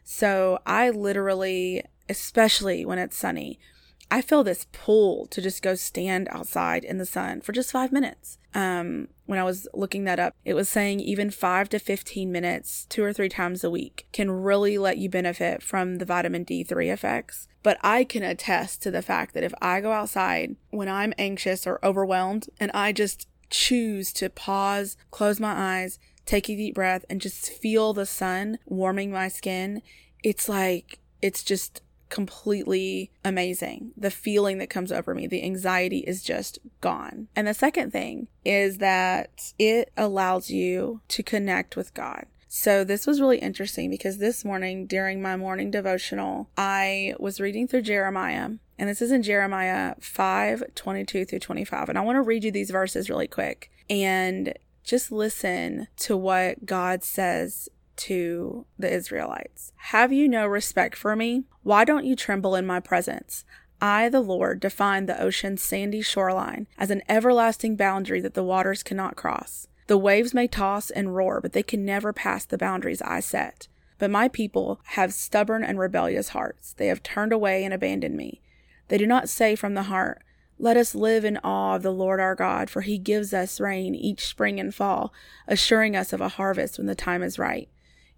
So, 0.04 0.58
I 0.66 0.90
literally, 0.90 1.84
especially 2.10 2.84
when 2.84 2.98
it's 2.98 3.16
sunny, 3.16 3.60
I 4.10 4.22
feel 4.22 4.44
this 4.44 4.68
pull 4.72 5.26
to 5.28 5.42
just 5.42 5.62
go 5.62 5.76
stand 5.76 6.28
outside 6.32 6.86
in 6.86 6.98
the 6.98 7.06
sun 7.06 7.42
for 7.42 7.52
just 7.52 7.72
five 7.72 7.92
minutes. 7.92 8.38
Um, 8.54 9.10
when 9.26 9.38
I 9.38 9.44
was 9.44 9.68
looking 9.74 10.06
that 10.06 10.20
up, 10.20 10.34
it 10.46 10.54
was 10.54 10.70
saying 10.70 11.02
even 11.02 11.30
five 11.30 11.68
to 11.70 11.80
15 11.80 12.32
minutes, 12.32 12.86
two 12.90 13.04
or 13.04 13.12
three 13.12 13.28
times 13.28 13.64
a 13.64 13.70
week, 13.70 14.08
can 14.14 14.32
really 14.32 14.78
let 14.78 14.98
you 14.98 15.10
benefit 15.10 15.62
from 15.62 15.98
the 15.98 16.06
vitamin 16.06 16.46
D3 16.46 16.92
effects. 16.92 17.48
But 17.64 17.78
I 17.82 18.06
can 18.06 18.24
attest 18.24 18.82
to 18.84 18.92
the 18.92 19.02
fact 19.02 19.34
that 19.34 19.44
if 19.44 19.54
I 19.62 19.82
go 19.82 19.92
outside 19.92 20.56
when 20.70 20.88
I'm 20.88 21.14
anxious 21.18 21.68
or 21.68 21.84
overwhelmed 21.84 22.48
and 22.60 22.72
I 22.74 22.94
just 22.94 23.28
choose 23.50 24.14
to 24.14 24.30
pause, 24.30 24.96
close 25.12 25.40
my 25.40 25.80
eyes, 25.80 26.00
take 26.26 26.50
a 26.50 26.56
deep 26.56 26.76
breath, 26.76 27.04
and 27.10 27.20
just 27.20 27.52
feel 27.52 27.94
the 27.94 28.06
sun 28.06 28.60
warming 28.66 29.12
my 29.12 29.28
skin, 29.28 29.82
it's 30.24 30.48
like, 30.48 31.00
it's 31.22 31.44
just 31.44 31.82
completely 32.10 33.12
amazing. 33.24 33.92
The 33.98 34.12
feeling 34.12 34.58
that 34.60 34.70
comes 34.70 34.92
over 34.92 35.14
me, 35.14 35.28
the 35.28 35.44
anxiety 35.44 36.00
is 36.00 36.24
just 36.24 36.60
gone. 36.82 37.28
And 37.36 37.48
the 37.48 37.54
second 37.54 37.92
thing 37.92 38.28
is 38.46 38.78
that 38.78 39.54
it 39.60 39.92
allows 39.98 40.50
you 40.50 41.02
to 41.10 41.24
connect 41.24 41.76
with 41.76 41.94
God. 41.94 42.26
So 42.48 42.84
this 42.84 43.06
was 43.06 43.20
really 43.20 43.40
interesting 43.40 43.90
because 43.90 44.18
this 44.18 44.46
morning 44.46 44.88
during 44.88 45.22
my 45.22 45.36
morning 45.36 45.70
devotional, 45.70 46.50
I 46.58 47.14
was 47.20 47.42
reading 47.42 47.68
through 47.68 47.82
Jeremiah 47.82 48.52
and 48.80 48.90
this 48.90 49.02
is 49.02 49.12
in 49.12 49.24
Jeremiah 49.24 49.96
5 50.00 50.76
22 50.76 51.26
through 51.26 51.40
25. 51.40 51.90
And 51.90 51.98
I 51.98 52.02
want 52.02 52.18
to 52.18 52.22
read 52.22 52.44
you 52.44 52.52
these 52.52 52.72
verses 52.72 53.10
really 53.10 53.28
quick 53.28 53.72
and 53.90 54.54
just 54.84 55.12
listen 55.12 55.88
to 55.98 56.16
what 56.16 56.66
God 56.66 57.04
says 57.04 57.70
to 57.98 58.66
the 58.78 58.92
Israelites 58.92 59.74
Have 59.76 60.12
you 60.12 60.28
no 60.28 60.48
respect 60.48 60.96
for 60.96 61.16
me? 61.16 61.44
Why 61.64 61.86
don't 61.86 62.06
you 62.06 62.16
tremble 62.16 62.56
in 62.56 62.66
my 62.66 62.80
presence? 62.80 63.44
I, 63.82 64.10
the 64.10 64.22
Lord, 64.22 64.60
define 64.60 65.06
the 65.06 65.22
ocean's 65.22 65.62
sandy 65.62 66.02
shoreline 66.02 66.68
as 66.78 66.90
an 66.90 67.04
everlasting 67.08 67.76
boundary 67.76 68.22
that 68.22 68.34
the 68.34 68.44
waters 68.44 68.82
cannot 68.82 69.16
cross. 69.16 69.68
The 69.88 69.98
waves 69.98 70.34
may 70.34 70.48
toss 70.48 70.90
and 70.90 71.16
roar, 71.16 71.40
but 71.42 71.54
they 71.54 71.64
can 71.64 71.86
never 71.86 72.12
pass 72.12 72.44
the 72.44 72.58
boundaries 72.58 73.02
I 73.02 73.20
set. 73.20 73.68
But 74.00 74.12
my 74.12 74.28
people 74.28 74.80
have 74.84 75.14
stubborn 75.14 75.64
and 75.64 75.80
rebellious 75.80 76.30
hearts. 76.30 76.74
They 76.74 76.88
have 76.88 77.04
turned 77.04 77.32
away 77.32 77.64
and 77.64 77.74
abandoned 77.74 78.16
me. 78.16 78.42
They 78.90 78.98
do 78.98 79.08
not 79.08 79.30
say 79.30 79.56
from 79.56 79.74
the 79.74 79.84
heart, 79.84 80.24
Let 80.60 80.78
us 80.78 80.96
live 80.96 81.24
in 81.24 81.38
awe 81.44 81.76
of 81.76 81.84
the 81.84 81.92
Lord 81.92 82.20
our 82.20 82.36
God, 82.36 82.70
for 82.70 82.82
he 82.82 82.98
gives 82.98 83.34
us 83.34 83.60
rain 83.60 83.96
each 83.96 84.26
spring 84.28 84.60
and 84.60 84.74
fall, 84.74 85.14
assuring 85.48 85.96
us 85.96 86.14
of 86.14 86.22
a 86.22 86.30
harvest 86.30 86.78
when 86.78 86.88
the 86.88 86.96
time 86.96 87.24
is 87.24 87.40
right. 87.40 87.70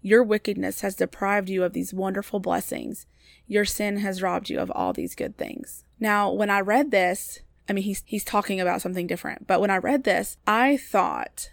Your 0.02 0.22
wickedness 0.22 0.80
has 0.80 0.96
deprived 0.96 1.48
you 1.48 1.62
of 1.62 1.72
these 1.72 1.92
wonderful 1.92 2.40
blessings. 2.40 3.06
Your 3.46 3.64
sin 3.64 3.98
has 3.98 4.22
robbed 4.22 4.48
you 4.48 4.58
of 4.58 4.70
all 4.70 4.92
these 4.92 5.14
good 5.14 5.36
things. 5.36 5.84
Now, 5.98 6.30
when 6.30 6.50
I 6.50 6.60
read 6.60 6.90
this, 6.90 7.40
I 7.68 7.72
mean, 7.72 7.84
he's, 7.84 8.02
he's 8.06 8.24
talking 8.24 8.60
about 8.60 8.82
something 8.82 9.06
different, 9.06 9.46
but 9.46 9.60
when 9.60 9.70
I 9.70 9.76
read 9.76 10.04
this, 10.04 10.36
I 10.46 10.76
thought 10.76 11.50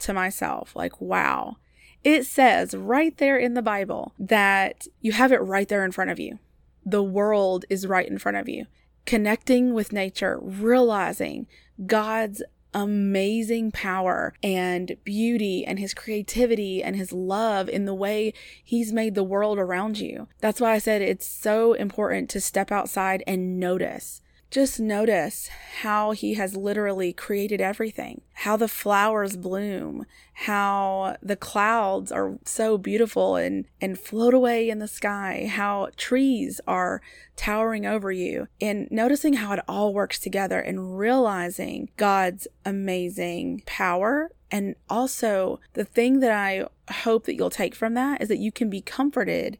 to 0.00 0.14
myself, 0.14 0.74
like, 0.74 1.00
wow, 1.00 1.56
it 2.02 2.24
says 2.24 2.74
right 2.74 3.16
there 3.18 3.36
in 3.36 3.54
the 3.54 3.62
Bible 3.62 4.14
that 4.18 4.86
you 5.00 5.12
have 5.12 5.32
it 5.32 5.42
right 5.42 5.68
there 5.68 5.84
in 5.84 5.92
front 5.92 6.10
of 6.10 6.18
you. 6.18 6.38
The 6.84 7.02
world 7.02 7.64
is 7.68 7.86
right 7.86 8.08
in 8.08 8.18
front 8.18 8.38
of 8.38 8.48
you. 8.48 8.66
Connecting 9.04 9.74
with 9.74 9.92
nature, 9.92 10.38
realizing 10.40 11.46
God's 11.86 12.42
amazing 12.74 13.72
power 13.72 14.34
and 14.42 14.96
beauty 15.04 15.64
and 15.64 15.78
his 15.78 15.94
creativity 15.94 16.82
and 16.82 16.96
his 16.96 17.12
love 17.12 17.68
in 17.68 17.84
the 17.84 17.94
way 17.94 18.32
he's 18.62 18.92
made 18.92 19.14
the 19.14 19.24
world 19.24 19.58
around 19.58 19.98
you. 19.98 20.28
That's 20.40 20.60
why 20.60 20.72
I 20.72 20.78
said 20.78 21.02
it's 21.02 21.26
so 21.26 21.72
important 21.74 22.30
to 22.30 22.40
step 22.40 22.70
outside 22.70 23.22
and 23.26 23.58
notice. 23.58 24.22
Just 24.50 24.80
notice 24.80 25.48
how 25.82 26.10
he 26.10 26.34
has 26.34 26.56
literally 26.56 27.12
created 27.12 27.60
everything, 27.60 28.22
how 28.32 28.56
the 28.56 28.66
flowers 28.66 29.36
bloom, 29.36 30.06
how 30.32 31.16
the 31.22 31.36
clouds 31.36 32.10
are 32.10 32.36
so 32.44 32.76
beautiful 32.76 33.36
and, 33.36 33.66
and 33.80 33.96
float 33.96 34.34
away 34.34 34.68
in 34.68 34.80
the 34.80 34.88
sky, 34.88 35.48
how 35.48 35.90
trees 35.96 36.60
are 36.66 37.00
towering 37.36 37.86
over 37.86 38.10
you, 38.10 38.48
and 38.60 38.88
noticing 38.90 39.34
how 39.34 39.52
it 39.52 39.60
all 39.68 39.94
works 39.94 40.18
together 40.18 40.58
and 40.58 40.98
realizing 40.98 41.88
God's 41.96 42.48
amazing 42.64 43.62
power. 43.66 44.32
And 44.50 44.74
also, 44.88 45.60
the 45.74 45.84
thing 45.84 46.18
that 46.20 46.32
I 46.32 46.66
hope 46.92 47.26
that 47.26 47.36
you'll 47.36 47.50
take 47.50 47.76
from 47.76 47.94
that 47.94 48.20
is 48.20 48.26
that 48.26 48.38
you 48.38 48.50
can 48.50 48.68
be 48.68 48.80
comforted 48.80 49.58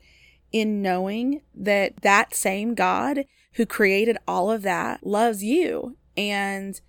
in 0.50 0.82
knowing 0.82 1.42
that 1.54 2.02
that 2.02 2.35
same 2.35 2.75
God 2.75 3.25
who 3.54 3.66
created 3.66 4.16
all 4.26 4.50
of 4.50 4.62
that 4.62 5.07
loves 5.07 5.42
you 5.42 5.97
and 6.16 6.80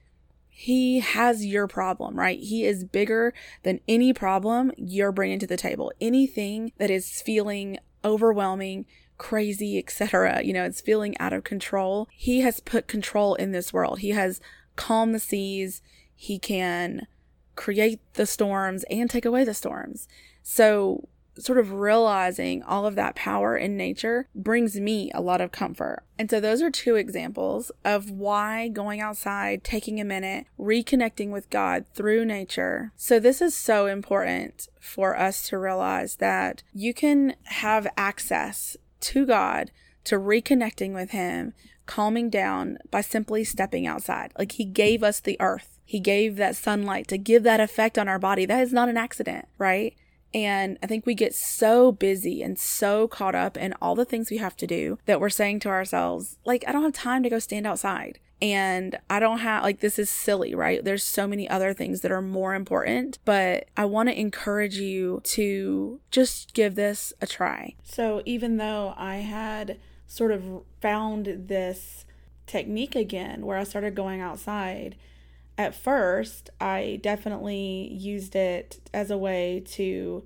he 0.50 1.00
has 1.00 1.46
your 1.46 1.68
problem, 1.68 2.20
right? 2.20 2.40
He 2.40 2.66
is 2.66 2.84
bigger 2.84 3.34
than 3.64 3.80
any 3.88 4.14
problem 4.14 4.72
you're 4.78 5.12
bringing 5.12 5.40
to 5.40 5.48
the 5.48 5.58
table. 5.58 5.92
Anything 6.00 6.72
that 6.78 6.92
is 6.92 7.22
feeling 7.22 7.80
overwhelming, 8.06 8.86
crazy, 9.18 9.80
etc., 9.80 10.44
you 10.44 10.54
know, 10.54 10.64
it's 10.64 10.82
feeling 10.82 11.18
out 11.20 11.34
of 11.34 11.44
control. 11.44 12.08
He 12.12 12.42
has 12.42 12.60
put 12.60 12.88
control 12.88 13.34
in 13.36 13.54
this 13.54 13.74
world. 13.74 14.00
He 14.00 14.10
has 14.10 14.40
calmed 14.76 15.16
the 15.16 15.20
seas. 15.20 15.82
He 16.16 16.38
can 16.38 17.08
create 17.56 18.00
the 18.14 18.28
storms 18.28 18.86
and 18.90 19.10
take 19.10 19.26
away 19.26 19.44
the 19.44 19.54
storms. 19.56 20.08
So 20.44 21.08
sort 21.38 21.58
of 21.58 21.74
realizing 21.74 22.62
all 22.64 22.86
of 22.86 22.96
that 22.96 23.16
power 23.16 23.56
in 23.58 23.78
nature 23.78 24.28
brings 24.36 24.80
me 24.80 25.12
a 25.14 25.22
lot 25.22 25.42
of 25.42 25.52
comfort. 25.52 26.04
And 26.18 26.30
so, 26.30 26.40
those 26.40 26.62
are 26.62 26.70
two 26.70 26.96
examples 26.96 27.72
of 27.84 28.12
why 28.12 28.68
going 28.68 29.02
outside, 29.02 29.64
taking 29.64 30.00
a 30.00 30.06
minute, 30.06 30.46
reconnecting 30.60 31.32
with 31.32 31.50
God 31.50 31.86
through 31.94 32.26
nature. 32.26 32.92
So, 32.96 33.20
this 33.20 33.42
is 33.42 33.56
so 33.56 33.88
important 33.88 34.68
for 34.80 35.18
us 35.18 35.48
to 35.50 35.58
realize 35.58 36.18
that 36.18 36.64
you 36.74 36.94
can 36.94 37.36
have 37.46 37.88
access 37.98 38.78
to 39.02 39.26
God, 39.26 39.72
to 40.04 40.18
reconnecting 40.18 40.94
with 40.94 41.12
Him, 41.12 41.54
calming 41.86 42.30
down 42.30 42.78
by 42.92 43.02
simply 43.02 43.44
stepping 43.44 43.88
outside. 43.88 44.32
Like 44.38 44.54
He 44.54 44.66
gave 44.66 45.04
us 45.04 45.20
the 45.20 45.38
earth. 45.40 45.80
He 45.84 46.00
gave 46.00 46.38
that 46.38 46.56
sunlight 46.56 47.08
to 47.10 47.18
give 47.18 47.44
that 47.44 47.60
effect 47.60 47.98
on 47.98 48.08
our 48.08 48.20
body. 48.20 48.46
That 48.46 48.62
is 48.62 48.72
not 48.72 48.90
an 48.90 48.96
accident, 48.98 49.48
right? 49.58 49.96
And 50.34 50.78
I 50.82 50.88
think 50.88 51.06
we 51.06 51.14
get 51.14 51.36
so 51.36 51.92
busy 51.92 52.42
and 52.42 52.58
so 52.58 53.08
caught 53.08 53.36
up 53.36 53.58
in 53.58 53.74
all 53.82 53.96
the 53.96 54.06
things 54.06 54.32
we 54.32 54.38
have 54.38 54.56
to 54.58 54.68
do 54.68 54.98
that 55.06 55.20
we're 55.20 55.30
saying 55.30 55.60
to 55.62 55.70
ourselves, 55.70 56.38
like, 56.46 56.64
I 56.68 56.72
don't 56.72 56.84
have 56.84 56.94
time 56.94 57.24
to 57.24 57.30
go 57.30 57.40
stand 57.40 57.68
outside. 57.68 58.20
And 58.42 58.98
I 59.10 59.20
don't 59.20 59.40
have, 59.40 59.62
like, 59.62 59.82
this 59.82 60.00
is 60.00 60.10
silly, 60.10 60.56
right? 60.56 60.84
There's 60.84 61.04
so 61.04 61.28
many 61.28 61.48
other 61.48 61.74
things 61.74 62.02
that 62.02 62.12
are 62.12 62.24
more 62.24 62.56
important, 62.56 63.20
but 63.24 63.68
I 63.78 63.86
want 63.86 64.10
to 64.10 64.20
encourage 64.20 64.78
you 64.78 65.22
to 65.26 66.00
just 66.10 66.54
give 66.56 66.76
this 66.76 67.14
a 67.22 67.28
try. 67.28 67.76
So, 67.84 68.24
even 68.26 68.58
though 68.58 68.96
I 68.98 69.18
had 69.18 69.78
sort 70.08 70.32
of 70.32 70.64
found 70.82 71.46
this 71.48 72.06
technique 72.48 72.96
again 72.96 73.46
where 73.46 73.58
I 73.58 73.64
started 73.64 73.94
going 73.94 74.22
outside, 74.22 74.96
at 75.58 75.76
first, 75.76 76.50
I 76.60 77.00
definitely 77.02 77.90
used 77.94 78.36
it 78.36 78.80
as 78.94 79.12
a 79.12 79.18
way 79.18 79.64
to 79.72 80.24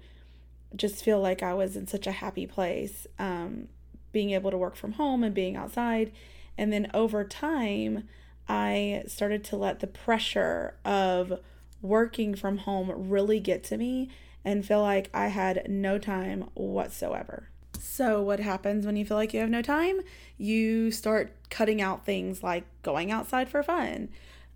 just 0.76 1.04
feel 1.04 1.20
like 1.20 1.42
I 1.42 1.54
was 1.54 1.76
in 1.76 1.88
such 1.88 2.08
a 2.08 2.12
happy 2.12 2.46
place, 2.46 3.08
um, 3.18 3.68
being 4.12 4.32
able 4.32 4.52
to 4.52 4.58
work 4.58 4.76
from 4.76 4.94
home 4.94 5.24
and 5.24 5.34
being 5.34 5.56
outside. 5.56 6.12
And 6.58 6.72
then 6.72 6.90
over 6.94 7.24
time, 7.24 8.08
I 8.48 9.04
started 9.08 9.44
to 9.46 9.58
let 9.58 9.80
the 9.80 9.88
pressure 9.88 10.76
of 10.86 11.40
working 11.82 12.36
from 12.36 12.60
home 12.60 13.10
really 13.10 13.40
get 13.40 13.64
to 13.66 13.78
me 13.78 14.10
and 14.44 14.66
feel 14.66 14.82
like 14.82 15.10
I 15.14 15.28
had 15.28 15.70
no 15.70 15.98
time 15.98 16.50
whatsoever. 16.54 17.50
So, 17.80 18.22
what 18.22 18.40
happens 18.40 18.86
when 18.86 18.96
you 18.96 19.06
feel 19.06 19.18
like 19.18 19.34
you 19.34 19.40
have 19.42 19.50
no 19.50 19.62
time? 19.62 20.00
You 20.38 20.92
start 20.92 21.34
cutting 21.50 21.82
out 21.82 22.06
things 22.06 22.44
like 22.44 22.64
going 22.84 23.12
outside 23.12 23.50
for 23.50 23.64
fun 23.64 24.10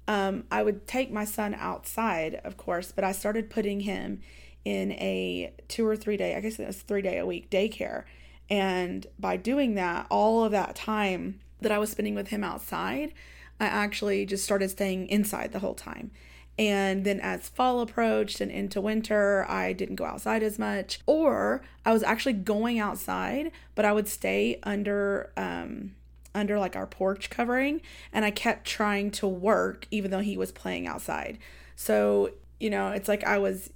um, 0.10 0.46
I 0.50 0.64
would 0.64 0.88
take 0.88 1.12
my 1.12 1.24
son 1.24 1.54
outside, 1.54 2.42
of 2.44 2.58
course, 2.58 2.92
but 2.92 3.04
I 3.04 3.12
started 3.12 3.52
putting 3.52 3.82
him 3.82 4.22
in 4.66 4.92
a 4.94 5.54
two 5.68 5.86
or 5.86 5.96
three 5.96 6.18
day, 6.18 6.36
I 6.36 6.42
guess 6.42 6.58
it 6.58 6.66
was 6.66 6.82
three 6.82 7.04
day 7.04 7.20
a 7.20 7.28
week 7.28 7.52
daycare. 7.52 8.06
And 8.50 9.06
by 9.20 9.38
doing 9.38 9.76
that, 9.76 10.08
all 10.10 10.44
of 10.44 10.52
that 10.52 10.76
time 10.76 11.42
that 11.62 11.72
I 11.72 11.78
was 11.78 11.92
spending 11.92 12.16
with 12.16 12.30
him 12.30 12.44
outside, 12.44 13.14
I 13.60 13.66
actually 13.66 14.26
just 14.26 14.44
started 14.44 14.72
staying 14.72 15.10
inside 15.10 15.52
the 15.52 15.60
whole 15.60 15.76
time. 15.76 16.10
And 16.58 17.06
then 17.06 17.20
as 17.20 17.48
fall 17.48 17.80
approached 17.80 18.42
and 18.42 18.50
into 18.50 18.82
winter, 18.82 19.46
I 19.48 19.74
didn't 19.74 19.96
go 19.96 20.06
outside 20.06 20.42
as 20.42 20.58
much. 20.58 21.02
Or 21.06 21.62
I 21.86 21.94
was 21.94 22.02
actually 22.02 22.34
going 22.34 22.80
outside, 22.80 23.52
but 23.76 23.86
I 23.86 23.94
would 23.94 24.08
stay 24.08 24.60
under 24.64 25.32
um, 25.38 25.92
under 26.36 26.60
like 26.60 26.76
our 26.76 26.88
porch 26.88 27.30
covering 27.30 27.82
and 28.14 28.26
I 28.26 28.32
kept 28.32 28.66
trying 28.66 29.12
to 29.12 29.28
work 29.28 29.88
even 29.92 30.12
though 30.12 30.20
he 30.20 30.38
was 30.38 30.52
playing 30.52 30.88
outside. 30.88 31.38
So, 31.76 32.32
you 32.60 32.70
know, 32.70 32.90
it's 32.90 33.08
like 33.08 33.24
I 33.24 33.38
was 33.38 33.72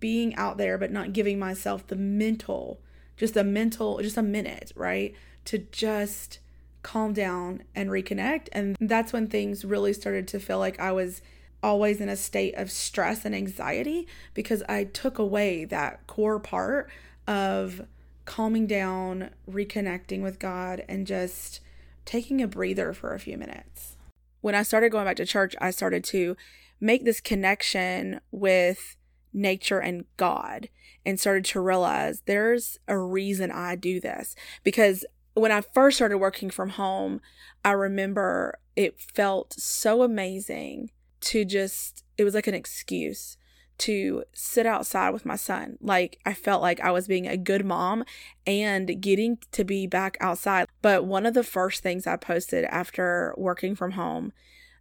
being 0.00 0.34
out 0.36 0.58
there 0.58 0.78
but 0.78 0.92
not 0.92 1.12
giving 1.12 1.38
myself 1.38 1.86
the 1.86 1.96
mental 1.96 2.80
just 3.16 3.36
a 3.36 3.44
mental 3.44 3.98
just 4.00 4.16
a 4.16 4.22
minute, 4.22 4.72
right? 4.74 5.14
To 5.46 5.58
just 5.58 6.38
calm 6.82 7.12
down 7.12 7.62
and 7.74 7.90
reconnect 7.90 8.48
and 8.52 8.76
that's 8.80 9.12
when 9.12 9.28
things 9.28 9.64
really 9.64 9.92
started 9.92 10.26
to 10.28 10.40
feel 10.40 10.58
like 10.58 10.80
I 10.80 10.92
was 10.92 11.22
always 11.62 12.00
in 12.00 12.08
a 12.08 12.16
state 12.16 12.54
of 12.56 12.70
stress 12.70 13.24
and 13.24 13.34
anxiety 13.34 14.08
because 14.34 14.62
I 14.68 14.84
took 14.84 15.18
away 15.18 15.64
that 15.66 16.06
core 16.06 16.40
part 16.40 16.90
of 17.26 17.86
calming 18.24 18.66
down, 18.66 19.30
reconnecting 19.50 20.22
with 20.22 20.38
God 20.38 20.84
and 20.88 21.06
just 21.06 21.60
taking 22.04 22.42
a 22.42 22.48
breather 22.48 22.92
for 22.92 23.14
a 23.14 23.20
few 23.20 23.36
minutes. 23.36 23.96
When 24.40 24.54
I 24.54 24.62
started 24.62 24.90
going 24.90 25.04
back 25.04 25.16
to 25.16 25.26
church, 25.26 25.54
I 25.60 25.70
started 25.70 26.04
to 26.04 26.36
make 26.80 27.04
this 27.04 27.20
connection 27.20 28.20
with 28.30 28.96
nature 29.32 29.78
and 29.78 30.04
God 30.16 30.68
and 31.06 31.18
started 31.18 31.44
to 31.46 31.60
realize 31.60 32.22
there's 32.26 32.78
a 32.88 32.98
reason 32.98 33.50
I 33.50 33.76
do 33.76 34.00
this. 34.00 34.34
Because 34.62 35.04
when 35.34 35.52
I 35.52 35.60
first 35.60 35.96
started 35.96 36.18
working 36.18 36.50
from 36.50 36.70
home, 36.70 37.20
I 37.64 37.72
remember 37.72 38.58
it 38.76 39.00
felt 39.00 39.54
so 39.54 40.02
amazing 40.02 40.90
to 41.20 41.44
just, 41.44 42.04
it 42.18 42.24
was 42.24 42.34
like 42.34 42.46
an 42.46 42.54
excuse 42.54 43.36
to 43.78 44.24
sit 44.32 44.66
outside 44.66 45.10
with 45.10 45.26
my 45.26 45.36
son. 45.36 45.78
Like 45.80 46.18
I 46.24 46.34
felt 46.34 46.62
like 46.62 46.80
I 46.80 46.90
was 46.90 47.08
being 47.08 47.26
a 47.26 47.36
good 47.36 47.64
mom 47.64 48.04
and 48.46 49.00
getting 49.00 49.38
to 49.52 49.64
be 49.64 49.86
back 49.86 50.16
outside. 50.20 50.68
But 50.82 51.04
one 51.04 51.26
of 51.26 51.34
the 51.34 51.44
first 51.44 51.82
things 51.82 52.06
I 52.06 52.16
posted 52.16 52.64
after 52.66 53.34
working 53.36 53.74
from 53.74 53.92
home 53.92 54.32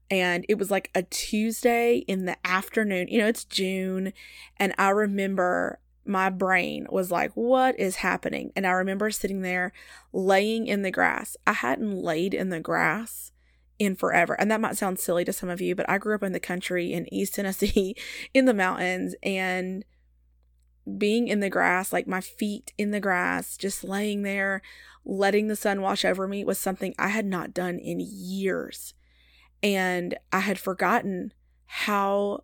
and 0.10 0.46
it 0.50 0.58
was 0.58 0.70
like 0.70 0.92
a 0.94 1.04
Tuesday 1.04 2.00
in 2.00 2.26
the 2.26 2.36
afternoon. 2.46 3.08
You 3.08 3.20
know, 3.20 3.28
it's 3.28 3.46
June 3.46 4.14
and 4.58 4.74
I 4.78 4.90
remember 4.90 5.80
my 6.06 6.30
brain 6.30 6.88
was 6.90 7.12
like, 7.12 7.32
what 7.34 7.80
is 7.80 7.98
happening? 7.98 8.52
And 8.56 8.66
I 8.66 8.72
remember 8.72 9.12
sitting 9.12 9.42
there 9.42 9.72
laying 10.12 10.68
in 10.68 10.82
the 10.82 10.92
grass. 10.92 11.38
I 11.46 11.54
hadn't 11.54 11.96
laid 11.96 12.34
in 12.34 12.50
the 12.50 12.60
grass 12.60 13.32
in 13.82 13.96
forever. 13.96 14.40
And 14.40 14.52
that 14.52 14.62
might 14.62 14.78
sound 14.78 15.00
silly 15.00 15.26
to 15.26 15.34
some 15.34 15.50
of 15.50 15.60
you, 15.60 15.74
but 15.74 15.90
I 15.90 15.98
grew 15.98 16.14
up 16.14 16.22
in 16.22 16.34
the 16.34 16.40
country 16.40 16.94
in 16.94 17.12
East 17.12 17.34
Tennessee 17.34 17.96
in 18.34 18.46
the 18.46 18.54
mountains 18.54 19.16
and 19.24 19.84
being 21.00 21.28
in 21.28 21.40
the 21.40 21.50
grass, 21.50 21.92
like 21.92 22.06
my 22.08 22.22
feet 22.22 22.74
in 22.78 22.92
the 22.92 23.00
grass, 23.00 23.58
just 23.58 23.84
laying 23.84 24.22
there, 24.22 24.62
letting 25.04 25.48
the 25.48 25.56
sun 25.56 25.82
wash 25.82 26.06
over 26.06 26.28
me 26.28 26.44
was 26.44 26.60
something 26.60 26.94
I 27.00 27.08
had 27.08 27.26
not 27.26 27.56
done 27.56 27.80
in 27.80 28.00
years. 28.00 28.94
And 29.64 30.16
I 30.32 30.42
had 30.42 30.60
forgotten 30.60 31.34
how 31.66 32.44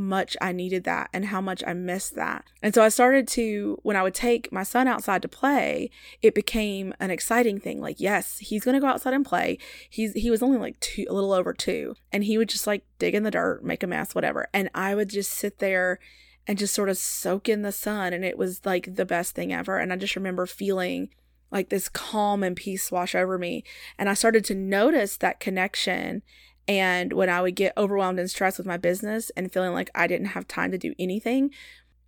much 0.00 0.36
I 0.40 0.52
needed 0.52 0.84
that 0.84 1.10
and 1.12 1.26
how 1.26 1.40
much 1.40 1.62
I 1.66 1.74
missed 1.74 2.14
that. 2.16 2.44
And 2.62 2.74
so 2.74 2.82
I 2.82 2.88
started 2.88 3.28
to, 3.28 3.78
when 3.82 3.96
I 3.96 4.02
would 4.02 4.14
take 4.14 4.50
my 4.50 4.62
son 4.62 4.88
outside 4.88 5.20
to 5.22 5.28
play, 5.28 5.90
it 6.22 6.34
became 6.34 6.94
an 6.98 7.10
exciting 7.10 7.60
thing. 7.60 7.80
Like, 7.80 8.00
yes, 8.00 8.38
he's 8.38 8.64
to 8.64 8.80
go 8.80 8.86
outside 8.86 9.14
and 9.14 9.24
play. 9.24 9.58
He's, 9.88 10.14
he 10.14 10.30
was 10.30 10.42
only 10.42 10.58
like 10.58 10.80
two, 10.80 11.04
a 11.08 11.12
little 11.12 11.32
over 11.32 11.52
two, 11.52 11.94
and 12.10 12.24
he 12.24 12.38
would 12.38 12.48
just 12.48 12.66
like 12.66 12.82
dig 12.98 13.14
in 13.14 13.24
the 13.24 13.30
dirt, 13.30 13.62
make 13.62 13.82
a 13.82 13.86
mess, 13.86 14.14
whatever. 14.14 14.48
And 14.54 14.70
I 14.74 14.94
would 14.94 15.10
just 15.10 15.32
sit 15.32 15.58
there 15.58 15.98
and 16.46 16.58
just 16.58 16.74
sort 16.74 16.88
of 16.88 16.96
soak 16.96 17.48
in 17.48 17.62
the 17.62 17.70
sun. 17.70 18.12
And 18.12 18.24
it 18.24 18.38
was 18.38 18.64
like 18.64 18.96
the 18.96 19.04
best 19.04 19.34
thing 19.34 19.52
ever. 19.52 19.78
And 19.78 19.92
I 19.92 19.96
just 19.96 20.16
remember 20.16 20.46
feeling 20.46 21.10
like 21.50 21.68
this 21.68 21.88
calm 21.88 22.42
and 22.42 22.56
peace 22.56 22.90
wash 22.90 23.14
over 23.14 23.36
me. 23.36 23.64
And 23.98 24.08
I 24.08 24.14
started 24.14 24.44
to 24.46 24.54
notice 24.54 25.16
that 25.18 25.40
connection 25.40 26.22
and 26.70 27.12
when 27.12 27.28
I 27.28 27.42
would 27.42 27.56
get 27.56 27.72
overwhelmed 27.76 28.20
and 28.20 28.30
stressed 28.30 28.56
with 28.56 28.66
my 28.66 28.76
business 28.76 29.30
and 29.30 29.52
feeling 29.52 29.72
like 29.72 29.90
I 29.92 30.06
didn't 30.06 30.28
have 30.28 30.46
time 30.46 30.70
to 30.70 30.78
do 30.78 30.94
anything, 31.00 31.50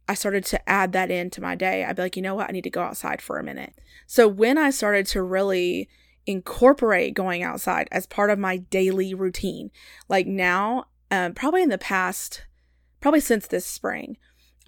I 0.08 0.14
started 0.14 0.44
to 0.44 0.68
add 0.68 0.92
that 0.92 1.10
into 1.10 1.40
my 1.40 1.56
day. 1.56 1.84
I'd 1.84 1.96
be 1.96 2.02
like, 2.02 2.14
you 2.14 2.22
know 2.22 2.36
what? 2.36 2.48
I 2.48 2.52
need 2.52 2.62
to 2.62 2.70
go 2.70 2.80
outside 2.84 3.20
for 3.20 3.40
a 3.40 3.42
minute. 3.42 3.74
So 4.06 4.28
when 4.28 4.58
I 4.58 4.70
started 4.70 5.06
to 5.06 5.22
really 5.24 5.88
incorporate 6.26 7.14
going 7.14 7.42
outside 7.42 7.88
as 7.90 8.06
part 8.06 8.30
of 8.30 8.38
my 8.38 8.58
daily 8.58 9.14
routine, 9.14 9.72
like 10.08 10.28
now, 10.28 10.84
um, 11.10 11.34
probably 11.34 11.64
in 11.64 11.68
the 11.68 11.76
past, 11.76 12.44
probably 13.00 13.18
since 13.18 13.48
this 13.48 13.66
spring, 13.66 14.16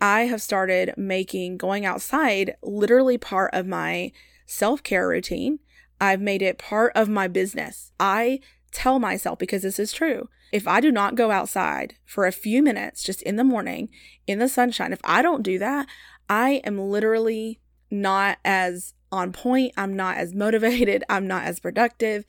I 0.01 0.23
have 0.23 0.43
started 0.43 0.95
making 0.97 1.57
going 1.57 1.87
outside 1.87 2.57
literally 2.65 3.17
part 3.17 3.55
of 3.55 3.65
my 3.65 4.11
self 4.45 4.83
care 4.83 5.07
routine. 5.07 5.61
I've 6.01 6.21
made 6.21 6.43
it 6.43 6.59
part 6.59 6.91
of 6.97 7.09
my 7.09 7.29
business. 7.29 7.93
I 8.01 8.41
tell 8.75 8.99
myself, 8.99 9.39
because 9.39 9.63
this 9.63 9.79
is 9.79 9.93
true, 9.93 10.29
if 10.53 10.69
I 10.69 10.81
do 10.81 10.93
not 10.93 11.15
go 11.15 11.31
outside 11.31 11.95
for 12.05 12.27
a 12.27 12.33
few 12.33 12.63
minutes 12.63 13.03
just 13.03 13.23
in 13.23 13.37
the 13.37 13.45
morning 13.45 13.89
in 14.27 14.39
the 14.39 14.49
sunshine, 14.49 14.93
if 14.93 15.01
I 15.05 15.23
don't 15.23 15.43
do 15.43 15.59
that, 15.59 15.87
I 16.29 16.63
am 16.65 16.79
literally 16.79 17.61
not 17.91 18.39
as 18.45 18.95
on 19.11 19.33
point. 19.33 19.73
I'm 19.77 19.95
not 19.95 20.17
as 20.17 20.35
motivated. 20.35 21.05
I'm 21.09 21.27
not 21.27 21.45
as 21.45 21.61
productive. 21.61 22.25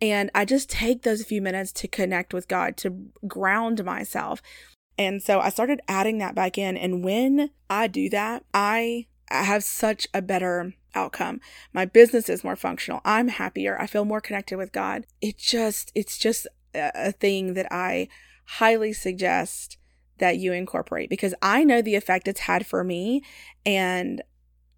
And 0.00 0.30
I 0.34 0.44
just 0.44 0.68
take 0.68 1.02
those 1.02 1.22
few 1.22 1.40
minutes 1.40 1.72
to 1.72 1.88
connect 1.88 2.34
with 2.34 2.48
God, 2.48 2.76
to 2.78 3.08
ground 3.26 3.84
myself. 3.84 4.42
And 4.98 5.22
so 5.22 5.40
I 5.40 5.48
started 5.48 5.80
adding 5.88 6.18
that 6.18 6.34
back 6.34 6.58
in. 6.58 6.76
And 6.76 7.04
when 7.04 7.50
I 7.70 7.86
do 7.86 8.10
that, 8.10 8.44
I 8.52 9.06
have 9.28 9.64
such 9.64 10.06
a 10.12 10.20
better 10.20 10.74
outcome. 10.94 11.40
My 11.72 11.84
business 11.84 12.28
is 12.28 12.44
more 12.44 12.56
functional. 12.56 13.00
I'm 13.04 13.28
happier. 13.28 13.80
I 13.80 13.86
feel 13.86 14.04
more 14.04 14.20
connected 14.20 14.56
with 14.56 14.72
God. 14.72 15.06
It 15.20 15.38
just, 15.38 15.92
it's 15.94 16.18
just 16.18 16.46
a 16.74 17.12
thing 17.12 17.54
that 17.54 17.72
I 17.72 18.08
highly 18.44 18.92
suggest 18.92 19.78
that 20.18 20.38
you 20.38 20.52
incorporate 20.52 21.10
because 21.10 21.34
I 21.42 21.64
know 21.64 21.82
the 21.82 21.96
effect 21.96 22.28
it's 22.28 22.40
had 22.40 22.66
for 22.66 22.84
me. 22.84 23.22
And 23.66 24.22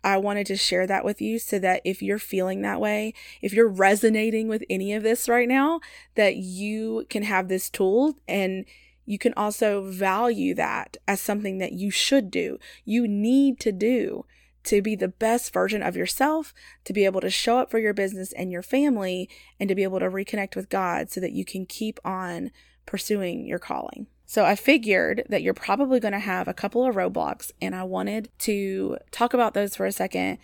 I 0.02 0.18
wanted 0.18 0.46
to 0.46 0.56
share 0.56 0.86
that 0.86 1.04
with 1.04 1.20
you 1.20 1.38
so 1.38 1.58
that 1.58 1.82
if 1.84 2.00
you're 2.00 2.18
feeling 2.18 2.62
that 2.62 2.80
way, 2.80 3.12
if 3.42 3.52
you're 3.52 3.68
resonating 3.68 4.46
with 4.46 4.62
any 4.70 4.94
of 4.94 5.02
this 5.02 5.28
right 5.28 5.48
now, 5.48 5.80
that 6.14 6.36
you 6.36 7.06
can 7.10 7.24
have 7.24 7.48
this 7.48 7.68
tool 7.68 8.14
and 8.28 8.64
you 9.04 9.18
can 9.18 9.34
also 9.36 9.82
value 9.82 10.54
that 10.54 10.96
as 11.08 11.20
something 11.20 11.58
that 11.58 11.72
you 11.72 11.90
should 11.90 12.30
do, 12.30 12.58
you 12.84 13.08
need 13.08 13.58
to 13.60 13.72
do 13.72 14.24
to 14.66 14.82
be 14.82 14.94
the 14.94 15.08
best 15.08 15.52
version 15.52 15.82
of 15.82 15.96
yourself, 15.96 16.52
to 16.84 16.92
be 16.92 17.04
able 17.04 17.20
to 17.20 17.30
show 17.30 17.58
up 17.58 17.70
for 17.70 17.78
your 17.78 17.94
business 17.94 18.32
and 18.32 18.52
your 18.52 18.62
family, 18.62 19.28
and 19.58 19.68
to 19.68 19.74
be 19.74 19.82
able 19.82 20.00
to 20.00 20.10
reconnect 20.10 20.54
with 20.54 20.68
God 20.68 21.10
so 21.10 21.20
that 21.20 21.32
you 21.32 21.44
can 21.44 21.66
keep 21.66 21.98
on 22.04 22.50
pursuing 22.84 23.46
your 23.46 23.58
calling. 23.58 24.06
So 24.26 24.44
I 24.44 24.56
figured 24.56 25.24
that 25.28 25.42
you're 25.42 25.54
probably 25.54 26.00
going 26.00 26.12
to 26.12 26.18
have 26.18 26.48
a 26.48 26.54
couple 26.54 26.84
of 26.84 26.96
roadblocks, 26.96 27.52
and 27.62 27.74
I 27.74 27.84
wanted 27.84 28.28
to 28.40 28.98
talk 29.10 29.34
about 29.34 29.54
those 29.54 29.76
for 29.76 29.86
a 29.86 29.92
second 29.92 30.38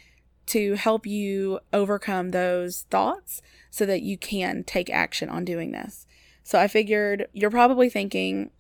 to 0.46 0.74
help 0.74 1.06
you 1.06 1.61
overcome 1.72 2.30
those 2.30 2.82
thoughts 2.90 3.42
so 3.70 3.87
that 3.87 4.02
you 4.02 4.16
can 4.16 4.64
take 4.64 4.90
action 4.90 5.28
on 5.28 5.44
doing 5.44 5.72
this. 5.72 6.06
So 6.44 6.61
I 6.61 6.68
figured 6.68 7.26
you're 7.32 7.50
probably 7.50 7.88
thinking, 7.88 8.50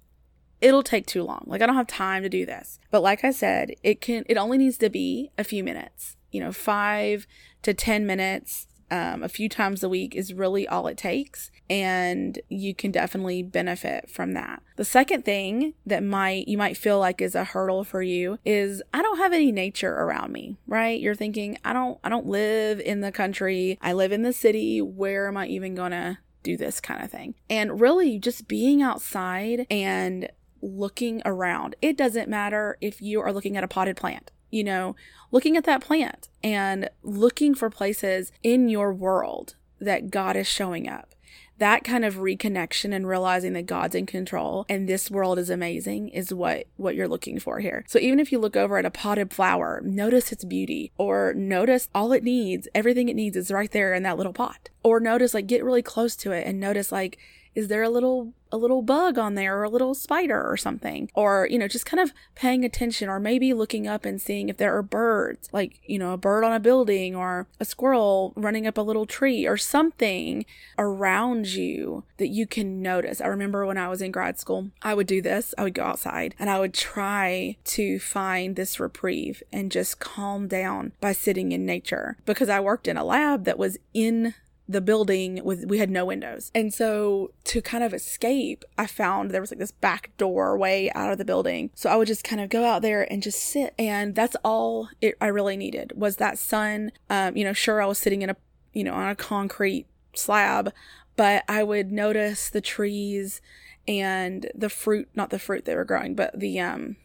it'll 0.62 0.82
take 0.82 1.06
too 1.06 1.24
long. 1.24 1.44
Like 1.46 1.60
I 1.60 1.66
don't 1.66 1.76
have 1.76 1.88
time 1.88 2.22
to 2.22 2.28
do 2.28 2.46
this. 2.46 2.78
But 2.90 3.02
like 3.02 3.24
I 3.24 3.32
said, 3.32 3.74
it 3.82 4.00
can 4.00 4.24
it 4.28 4.38
only 4.38 4.56
needs 4.56 4.78
to 4.78 4.88
be 4.88 5.30
a 5.36 5.44
few 5.44 5.62
minutes. 5.62 6.16
You 6.30 6.40
know, 6.40 6.52
5 6.52 7.26
to 7.62 7.74
10 7.74 8.06
minutes 8.06 8.68
um, 8.90 9.22
a 9.22 9.28
few 9.28 9.48
times 9.48 9.82
a 9.82 9.88
week 9.88 10.14
is 10.14 10.34
really 10.34 10.68
all 10.68 10.86
it 10.86 10.98
takes 10.98 11.50
and 11.70 12.38
you 12.50 12.74
can 12.74 12.90
definitely 12.90 13.42
benefit 13.42 14.10
from 14.10 14.34
that 14.34 14.62
the 14.76 14.84
second 14.84 15.24
thing 15.24 15.72
that 15.86 16.02
might 16.02 16.46
you 16.46 16.58
might 16.58 16.76
feel 16.76 16.98
like 16.98 17.22
is 17.22 17.34
a 17.34 17.44
hurdle 17.44 17.84
for 17.84 18.02
you 18.02 18.38
is 18.44 18.82
i 18.92 19.00
don't 19.00 19.16
have 19.16 19.32
any 19.32 19.50
nature 19.50 19.94
around 19.94 20.30
me 20.30 20.58
right 20.66 21.00
you're 21.00 21.14
thinking 21.14 21.56
i 21.64 21.72
don't 21.72 21.98
i 22.04 22.10
don't 22.10 22.26
live 22.26 22.80
in 22.80 23.00
the 23.00 23.10
country 23.10 23.78
i 23.80 23.94
live 23.94 24.12
in 24.12 24.22
the 24.22 24.32
city 24.32 24.82
where 24.82 25.26
am 25.26 25.38
i 25.38 25.46
even 25.46 25.74
gonna 25.74 26.18
do 26.42 26.58
this 26.58 26.78
kind 26.78 27.02
of 27.02 27.10
thing 27.10 27.34
and 27.48 27.80
really 27.80 28.18
just 28.18 28.46
being 28.46 28.82
outside 28.82 29.66
and 29.70 30.28
looking 30.62 31.20
around. 31.24 31.74
It 31.82 31.96
doesn't 31.96 32.28
matter 32.28 32.78
if 32.80 33.02
you 33.02 33.20
are 33.20 33.32
looking 33.32 33.56
at 33.56 33.64
a 33.64 33.68
potted 33.68 33.96
plant, 33.96 34.30
you 34.50 34.64
know, 34.64 34.96
looking 35.30 35.56
at 35.56 35.64
that 35.64 35.82
plant 35.82 36.28
and 36.42 36.88
looking 37.02 37.54
for 37.54 37.68
places 37.68 38.32
in 38.42 38.68
your 38.68 38.94
world 38.94 39.56
that 39.80 40.10
God 40.10 40.36
is 40.36 40.46
showing 40.46 40.88
up. 40.88 41.14
That 41.58 41.84
kind 41.84 42.04
of 42.04 42.16
reconnection 42.16 42.94
and 42.94 43.06
realizing 43.06 43.52
that 43.52 43.66
God's 43.66 43.94
in 43.94 44.06
control 44.06 44.64
and 44.68 44.88
this 44.88 45.10
world 45.10 45.38
is 45.38 45.50
amazing 45.50 46.08
is 46.08 46.32
what 46.32 46.66
what 46.76 46.96
you're 46.96 47.06
looking 47.06 47.38
for 47.38 47.60
here. 47.60 47.84
So 47.86 47.98
even 47.98 48.18
if 48.18 48.32
you 48.32 48.38
look 48.38 48.56
over 48.56 48.78
at 48.78 48.84
a 48.84 48.90
potted 48.90 49.32
flower, 49.32 49.80
notice 49.84 50.32
its 50.32 50.44
beauty 50.44 50.92
or 50.98 51.34
notice 51.34 51.88
all 51.94 52.12
it 52.12 52.24
needs, 52.24 52.66
everything 52.74 53.08
it 53.08 53.16
needs 53.16 53.36
is 53.36 53.50
right 53.50 53.70
there 53.70 53.94
in 53.94 54.02
that 54.02 54.16
little 54.16 54.32
pot. 54.32 54.70
Or 54.82 54.98
notice 54.98 55.34
like 55.34 55.46
get 55.46 55.62
really 55.62 55.82
close 55.82 56.16
to 56.16 56.32
it 56.32 56.46
and 56.46 56.58
notice 56.58 56.90
like 56.90 57.18
is 57.54 57.68
there 57.68 57.82
a 57.82 57.88
little 57.88 58.32
a 58.54 58.56
little 58.58 58.82
bug 58.82 59.18
on 59.18 59.34
there 59.34 59.58
or 59.58 59.64
a 59.64 59.70
little 59.70 59.94
spider 59.94 60.46
or 60.46 60.56
something? 60.56 61.10
Or 61.14 61.48
you 61.50 61.58
know 61.58 61.68
just 61.68 61.86
kind 61.86 62.00
of 62.00 62.12
paying 62.34 62.64
attention 62.64 63.08
or 63.08 63.18
maybe 63.18 63.54
looking 63.54 63.86
up 63.86 64.04
and 64.04 64.20
seeing 64.20 64.48
if 64.48 64.58
there 64.58 64.76
are 64.76 64.82
birds 64.82 65.48
like 65.52 65.80
you 65.86 65.98
know 65.98 66.12
a 66.12 66.18
bird 66.18 66.44
on 66.44 66.52
a 66.52 66.60
building 66.60 67.16
or 67.16 67.46
a 67.58 67.64
squirrel 67.64 68.32
running 68.36 68.66
up 68.66 68.78
a 68.78 68.82
little 68.82 69.06
tree 69.06 69.46
or 69.46 69.56
something 69.56 70.44
around 70.78 71.48
you 71.48 72.04
that 72.18 72.28
you 72.28 72.46
can 72.46 72.82
notice. 72.82 73.20
I 73.20 73.26
remember 73.26 73.66
when 73.66 73.78
i 73.78 73.88
was 73.88 74.02
in 74.02 74.12
grad 74.12 74.38
school 74.38 74.70
i 74.82 74.94
would 74.94 75.06
do 75.06 75.22
this. 75.22 75.54
I 75.56 75.64
would 75.64 75.74
go 75.74 75.84
outside 75.84 76.34
and 76.38 76.50
i 76.50 76.58
would 76.58 76.74
try 76.74 77.56
to 77.64 77.98
find 77.98 78.56
this 78.56 78.78
reprieve 78.78 79.42
and 79.52 79.72
just 79.72 79.98
calm 79.98 80.48
down 80.48 80.92
by 81.00 81.12
sitting 81.12 81.52
in 81.52 81.64
nature 81.64 82.16
because 82.26 82.48
i 82.48 82.60
worked 82.60 82.88
in 82.88 82.96
a 82.96 83.04
lab 83.04 83.44
that 83.44 83.58
was 83.58 83.78
in 83.94 84.34
the 84.68 84.80
building 84.80 85.40
with 85.44 85.64
we 85.66 85.78
had 85.78 85.90
no 85.90 86.04
windows. 86.04 86.50
And 86.54 86.72
so 86.72 87.32
to 87.44 87.60
kind 87.60 87.84
of 87.84 87.92
escape, 87.92 88.64
I 88.78 88.86
found 88.86 89.30
there 89.30 89.40
was 89.40 89.50
like 89.50 89.58
this 89.58 89.72
back 89.72 90.10
doorway 90.16 90.90
out 90.94 91.12
of 91.12 91.18
the 91.18 91.24
building. 91.24 91.70
So 91.74 91.90
I 91.90 91.96
would 91.96 92.08
just 92.08 92.24
kind 92.24 92.40
of 92.40 92.48
go 92.48 92.64
out 92.64 92.82
there 92.82 93.10
and 93.10 93.22
just 93.22 93.40
sit 93.40 93.74
and 93.78 94.14
that's 94.14 94.36
all 94.44 94.88
it 95.00 95.16
I 95.20 95.26
really 95.26 95.56
needed 95.56 95.92
was 95.96 96.16
that 96.16 96.38
sun. 96.38 96.92
Um, 97.10 97.36
you 97.36 97.44
know, 97.44 97.52
sure 97.52 97.82
I 97.82 97.86
was 97.86 97.98
sitting 97.98 98.22
in 98.22 98.30
a 98.30 98.36
you 98.72 98.84
know, 98.84 98.94
on 98.94 99.08
a 99.08 99.16
concrete 99.16 99.86
slab, 100.14 100.72
but 101.16 101.44
I 101.48 101.62
would 101.62 101.92
notice 101.92 102.48
the 102.48 102.60
trees 102.60 103.40
and 103.86 104.50
the 104.54 104.68
fruit, 104.68 105.08
not 105.14 105.30
the 105.30 105.38
fruit 105.38 105.64
they 105.64 105.74
were 105.74 105.84
growing, 105.84 106.14
but 106.14 106.38
the 106.38 106.60
um 106.60 106.96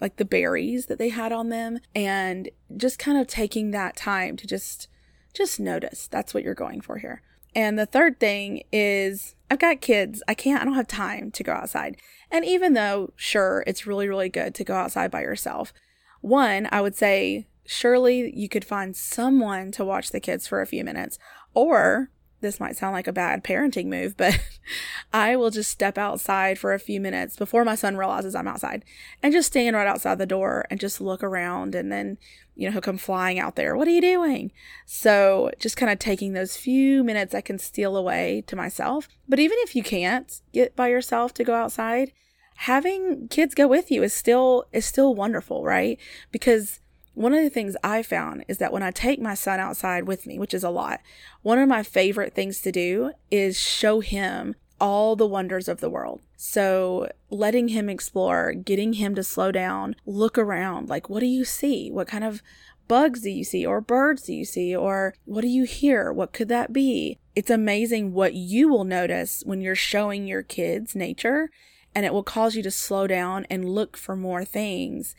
like 0.00 0.16
the 0.16 0.24
berries 0.24 0.86
that 0.86 0.98
they 0.98 1.08
had 1.08 1.32
on 1.32 1.48
them 1.48 1.80
and 1.94 2.50
just 2.76 3.00
kind 3.00 3.18
of 3.18 3.26
taking 3.26 3.72
that 3.72 3.96
time 3.96 4.36
to 4.36 4.46
just 4.46 4.88
just 5.34 5.60
notice. 5.60 6.08
That's 6.08 6.34
what 6.34 6.42
you're 6.42 6.54
going 6.54 6.80
for 6.80 6.98
here. 6.98 7.22
And 7.54 7.78
the 7.78 7.86
third 7.86 8.20
thing 8.20 8.62
is 8.72 9.34
I've 9.50 9.58
got 9.58 9.80
kids. 9.80 10.22
I 10.28 10.34
can't, 10.34 10.60
I 10.60 10.64
don't 10.64 10.74
have 10.74 10.88
time 10.88 11.30
to 11.32 11.42
go 11.42 11.52
outside. 11.52 11.96
And 12.30 12.44
even 12.44 12.74
though, 12.74 13.12
sure, 13.16 13.64
it's 13.66 13.86
really, 13.86 14.08
really 14.08 14.28
good 14.28 14.54
to 14.56 14.64
go 14.64 14.74
outside 14.74 15.10
by 15.10 15.22
yourself, 15.22 15.72
one, 16.20 16.68
I 16.70 16.80
would 16.80 16.94
say, 16.94 17.46
surely 17.64 18.32
you 18.36 18.48
could 18.48 18.64
find 18.64 18.94
someone 18.96 19.72
to 19.72 19.84
watch 19.84 20.10
the 20.10 20.20
kids 20.20 20.46
for 20.46 20.60
a 20.60 20.66
few 20.66 20.84
minutes. 20.84 21.18
Or 21.54 22.10
this 22.40 22.60
might 22.60 22.76
sound 22.76 22.92
like 22.92 23.06
a 23.06 23.12
bad 23.12 23.42
parenting 23.42 23.86
move, 23.86 24.16
but 24.16 24.38
I 25.12 25.36
will 25.36 25.50
just 25.50 25.70
step 25.70 25.98
outside 25.98 26.58
for 26.58 26.72
a 26.72 26.78
few 26.78 27.00
minutes 27.00 27.36
before 27.36 27.64
my 27.64 27.74
son 27.74 27.96
realizes 27.96 28.34
I'm 28.34 28.48
outside 28.48 28.84
and 29.22 29.32
just 29.32 29.48
stand 29.48 29.74
right 29.74 29.86
outside 29.86 30.18
the 30.18 30.26
door 30.26 30.66
and 30.70 30.78
just 30.78 31.00
look 31.00 31.22
around. 31.22 31.74
And 31.74 31.90
then, 31.90 32.18
you 32.54 32.66
know, 32.66 32.72
he'll 32.72 32.80
come 32.80 32.98
flying 32.98 33.38
out 33.38 33.56
there. 33.56 33.76
What 33.76 33.88
are 33.88 33.92
you 33.92 34.00
doing? 34.00 34.52
So 34.86 35.50
just 35.58 35.76
kind 35.76 35.90
of 35.90 35.98
taking 35.98 36.32
those 36.32 36.56
few 36.56 37.02
minutes 37.02 37.34
I 37.34 37.40
can 37.40 37.58
steal 37.58 37.96
away 37.96 38.44
to 38.46 38.56
myself. 38.56 39.08
But 39.28 39.40
even 39.40 39.58
if 39.62 39.74
you 39.74 39.82
can't 39.82 40.40
get 40.52 40.76
by 40.76 40.88
yourself 40.88 41.34
to 41.34 41.44
go 41.44 41.54
outside, 41.54 42.12
having 42.56 43.28
kids 43.28 43.54
go 43.54 43.66
with 43.66 43.90
you 43.90 44.02
is 44.02 44.12
still 44.12 44.66
is 44.72 44.84
still 44.84 45.14
wonderful, 45.14 45.64
right? 45.64 45.98
Because 46.30 46.80
one 47.18 47.34
of 47.34 47.42
the 47.42 47.50
things 47.50 47.76
I 47.82 48.04
found 48.04 48.44
is 48.46 48.58
that 48.58 48.72
when 48.72 48.84
I 48.84 48.92
take 48.92 49.20
my 49.20 49.34
son 49.34 49.58
outside 49.58 50.06
with 50.06 50.24
me, 50.24 50.38
which 50.38 50.54
is 50.54 50.62
a 50.62 50.70
lot, 50.70 51.00
one 51.42 51.58
of 51.58 51.68
my 51.68 51.82
favorite 51.82 52.32
things 52.32 52.60
to 52.60 52.70
do 52.70 53.10
is 53.28 53.58
show 53.58 53.98
him 53.98 54.54
all 54.80 55.16
the 55.16 55.26
wonders 55.26 55.66
of 55.66 55.80
the 55.80 55.90
world. 55.90 56.20
So, 56.36 57.10
letting 57.28 57.68
him 57.68 57.88
explore, 57.88 58.52
getting 58.52 58.92
him 58.92 59.16
to 59.16 59.24
slow 59.24 59.50
down, 59.50 59.96
look 60.06 60.38
around. 60.38 60.88
Like, 60.88 61.10
what 61.10 61.18
do 61.18 61.26
you 61.26 61.44
see? 61.44 61.90
What 61.90 62.06
kind 62.06 62.22
of 62.22 62.40
bugs 62.86 63.22
do 63.22 63.30
you 63.30 63.42
see? 63.42 63.66
Or 63.66 63.80
birds 63.80 64.22
do 64.22 64.32
you 64.32 64.44
see? 64.44 64.76
Or 64.76 65.14
what 65.24 65.40
do 65.40 65.48
you 65.48 65.64
hear? 65.64 66.12
What 66.12 66.32
could 66.32 66.48
that 66.48 66.72
be? 66.72 67.18
It's 67.34 67.50
amazing 67.50 68.12
what 68.12 68.34
you 68.34 68.68
will 68.68 68.84
notice 68.84 69.42
when 69.44 69.60
you're 69.60 69.74
showing 69.74 70.28
your 70.28 70.44
kids 70.44 70.94
nature, 70.94 71.50
and 71.96 72.06
it 72.06 72.12
will 72.12 72.22
cause 72.22 72.54
you 72.54 72.62
to 72.62 72.70
slow 72.70 73.08
down 73.08 73.44
and 73.50 73.68
look 73.68 73.96
for 73.96 74.14
more 74.14 74.44
things 74.44 75.16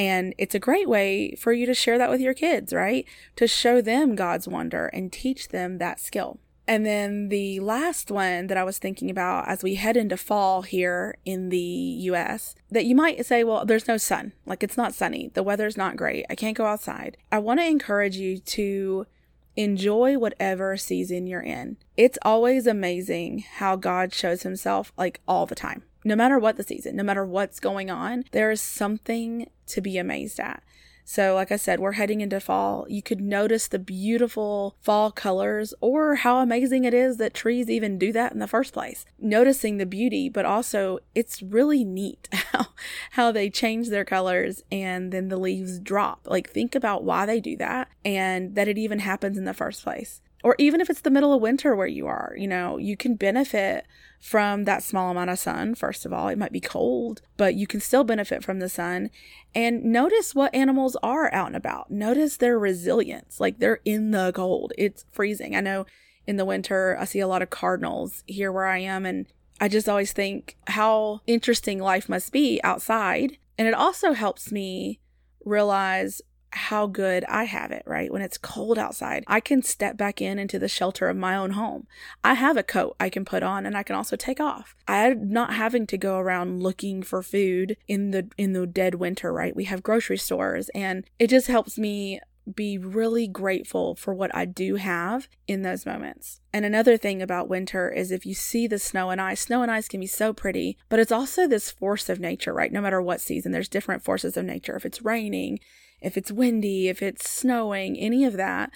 and 0.00 0.34
it's 0.38 0.54
a 0.54 0.58
great 0.58 0.88
way 0.88 1.34
for 1.34 1.52
you 1.52 1.66
to 1.66 1.74
share 1.74 1.98
that 1.98 2.08
with 2.08 2.22
your 2.22 2.32
kids, 2.32 2.72
right? 2.72 3.06
To 3.36 3.46
show 3.46 3.82
them 3.82 4.14
God's 4.14 4.48
wonder 4.48 4.86
and 4.86 5.12
teach 5.12 5.48
them 5.48 5.76
that 5.76 6.00
skill. 6.00 6.38
And 6.66 6.86
then 6.86 7.28
the 7.28 7.60
last 7.60 8.10
one 8.10 8.46
that 8.46 8.56
I 8.56 8.64
was 8.64 8.78
thinking 8.78 9.10
about 9.10 9.46
as 9.46 9.62
we 9.62 9.74
head 9.74 9.98
into 9.98 10.16
fall 10.16 10.62
here 10.62 11.16
in 11.26 11.50
the 11.50 11.58
US, 11.58 12.54
that 12.70 12.86
you 12.86 12.94
might 12.96 13.26
say, 13.26 13.44
well, 13.44 13.66
there's 13.66 13.88
no 13.88 13.98
sun. 13.98 14.32
Like 14.46 14.62
it's 14.62 14.78
not 14.78 14.94
sunny. 14.94 15.32
The 15.34 15.42
weather's 15.42 15.76
not 15.76 15.98
great. 15.98 16.24
I 16.30 16.34
can't 16.34 16.56
go 16.56 16.64
outside. 16.64 17.18
I 17.30 17.38
want 17.38 17.60
to 17.60 17.66
encourage 17.66 18.16
you 18.16 18.38
to 18.38 19.06
enjoy 19.54 20.16
whatever 20.16 20.78
season 20.78 21.26
you're 21.26 21.42
in. 21.42 21.76
It's 21.98 22.18
always 22.22 22.66
amazing 22.66 23.44
how 23.56 23.76
God 23.76 24.14
shows 24.14 24.44
himself 24.44 24.94
like 24.96 25.20
all 25.28 25.44
the 25.44 25.54
time 25.54 25.82
no 26.04 26.16
matter 26.16 26.38
what 26.38 26.56
the 26.56 26.62
season, 26.62 26.96
no 26.96 27.02
matter 27.02 27.24
what's 27.24 27.60
going 27.60 27.90
on, 27.90 28.24
there 28.32 28.50
is 28.50 28.60
something 28.60 29.48
to 29.66 29.80
be 29.80 29.98
amazed 29.98 30.40
at. 30.40 30.62
So, 31.04 31.34
like 31.34 31.50
I 31.50 31.56
said, 31.56 31.80
we're 31.80 31.92
heading 31.92 32.20
into 32.20 32.38
fall. 32.38 32.86
You 32.88 33.02
could 33.02 33.20
notice 33.20 33.66
the 33.66 33.80
beautiful 33.80 34.76
fall 34.80 35.10
colors 35.10 35.74
or 35.80 36.14
how 36.14 36.38
amazing 36.38 36.84
it 36.84 36.94
is 36.94 37.16
that 37.16 37.34
trees 37.34 37.68
even 37.68 37.98
do 37.98 38.12
that 38.12 38.30
in 38.30 38.38
the 38.38 38.46
first 38.46 38.72
place. 38.72 39.04
Noticing 39.18 39.78
the 39.78 39.86
beauty, 39.86 40.28
but 40.28 40.44
also 40.44 41.00
it's 41.16 41.42
really 41.42 41.82
neat 41.82 42.28
how, 42.32 42.66
how 43.10 43.32
they 43.32 43.50
change 43.50 43.88
their 43.88 44.04
colors 44.04 44.62
and 44.70 45.10
then 45.10 45.26
the 45.26 45.36
leaves 45.36 45.80
drop. 45.80 46.20
Like, 46.26 46.48
think 46.48 46.76
about 46.76 47.02
why 47.02 47.26
they 47.26 47.40
do 47.40 47.56
that 47.56 47.88
and 48.04 48.54
that 48.54 48.68
it 48.68 48.78
even 48.78 49.00
happens 49.00 49.36
in 49.36 49.46
the 49.46 49.52
first 49.52 49.82
place 49.82 50.20
or 50.42 50.54
even 50.58 50.80
if 50.80 50.88
it's 50.88 51.00
the 51.02 51.10
middle 51.10 51.32
of 51.32 51.40
winter 51.40 51.74
where 51.74 51.86
you 51.86 52.06
are, 52.06 52.34
you 52.36 52.48
know, 52.48 52.78
you 52.78 52.96
can 52.96 53.14
benefit 53.14 53.86
from 54.20 54.64
that 54.64 54.82
small 54.82 55.10
amount 55.10 55.30
of 55.30 55.38
sun. 55.38 55.74
First 55.74 56.04
of 56.04 56.12
all, 56.12 56.28
it 56.28 56.38
might 56.38 56.52
be 56.52 56.60
cold, 56.60 57.22
but 57.36 57.54
you 57.54 57.66
can 57.66 57.80
still 57.80 58.04
benefit 58.04 58.44
from 58.44 58.58
the 58.58 58.68
sun. 58.68 59.10
And 59.54 59.84
notice 59.84 60.34
what 60.34 60.54
animals 60.54 60.96
are 61.02 61.32
out 61.32 61.48
and 61.48 61.56
about. 61.56 61.90
Notice 61.90 62.36
their 62.36 62.58
resilience. 62.58 63.40
Like 63.40 63.58
they're 63.58 63.80
in 63.84 64.10
the 64.10 64.32
cold, 64.34 64.72
it's 64.76 65.04
freezing. 65.10 65.56
I 65.56 65.60
know 65.60 65.86
in 66.26 66.36
the 66.36 66.44
winter, 66.44 66.96
I 67.00 67.06
see 67.06 67.20
a 67.20 67.26
lot 67.26 67.42
of 67.42 67.50
cardinals 67.50 68.22
here 68.26 68.52
where 68.52 68.66
I 68.66 68.78
am, 68.78 69.06
and 69.06 69.26
I 69.60 69.68
just 69.68 69.88
always 69.88 70.12
think 70.12 70.56
how 70.66 71.22
interesting 71.26 71.78
life 71.78 72.08
must 72.08 72.32
be 72.32 72.60
outside. 72.62 73.38
And 73.58 73.66
it 73.66 73.74
also 73.74 74.12
helps 74.12 74.52
me 74.52 75.00
realize 75.44 76.22
how 76.52 76.86
good 76.86 77.24
I 77.24 77.44
have 77.44 77.70
it, 77.70 77.82
right? 77.86 78.12
When 78.12 78.22
it's 78.22 78.38
cold 78.38 78.78
outside, 78.78 79.24
I 79.26 79.40
can 79.40 79.62
step 79.62 79.96
back 79.96 80.20
in 80.20 80.38
into 80.38 80.58
the 80.58 80.68
shelter 80.68 81.08
of 81.08 81.16
my 81.16 81.36
own 81.36 81.52
home. 81.52 81.86
I 82.24 82.34
have 82.34 82.56
a 82.56 82.62
coat 82.62 82.96
I 82.98 83.08
can 83.08 83.24
put 83.24 83.42
on 83.42 83.66
and 83.66 83.76
I 83.76 83.82
can 83.82 83.96
also 83.96 84.16
take 84.16 84.40
off. 84.40 84.74
I'm 84.88 85.30
not 85.30 85.54
having 85.54 85.86
to 85.88 85.98
go 85.98 86.18
around 86.18 86.62
looking 86.62 87.02
for 87.02 87.22
food 87.22 87.76
in 87.86 88.10
the 88.10 88.28
in 88.36 88.52
the 88.52 88.66
dead 88.66 88.96
winter, 88.96 89.32
right? 89.32 89.54
We 89.54 89.64
have 89.64 89.82
grocery 89.82 90.18
stores 90.18 90.68
and 90.74 91.04
it 91.18 91.28
just 91.30 91.46
helps 91.46 91.78
me 91.78 92.20
be 92.54 92.78
really 92.78 93.28
grateful 93.28 93.94
for 93.94 94.14
what 94.14 94.34
I 94.34 94.44
do 94.44 94.76
have 94.76 95.28
in 95.46 95.62
those 95.62 95.86
moments. 95.86 96.40
And 96.52 96.64
another 96.64 96.96
thing 96.96 97.22
about 97.22 97.48
winter 97.48 97.90
is 97.90 98.10
if 98.10 98.26
you 98.26 98.34
see 98.34 98.66
the 98.66 98.78
snow 98.78 99.10
and 99.10 99.20
ice, 99.20 99.42
snow 99.42 99.62
and 99.62 99.70
ice 99.70 99.88
can 99.88 100.00
be 100.00 100.06
so 100.06 100.32
pretty, 100.32 100.76
but 100.88 100.98
it's 100.98 101.12
also 101.12 101.46
this 101.46 101.70
force 101.70 102.08
of 102.08 102.18
nature, 102.18 102.52
right? 102.52 102.72
No 102.72 102.80
matter 102.80 103.00
what 103.00 103.20
season, 103.20 103.52
there's 103.52 103.68
different 103.68 104.02
forces 104.02 104.36
of 104.36 104.44
nature. 104.44 104.74
If 104.74 104.84
it's 104.84 105.02
raining, 105.02 105.60
if 106.00 106.16
it's 106.16 106.32
windy, 106.32 106.88
if 106.88 107.02
it's 107.02 107.30
snowing, 107.30 107.98
any 107.98 108.24
of 108.24 108.34
that, 108.34 108.70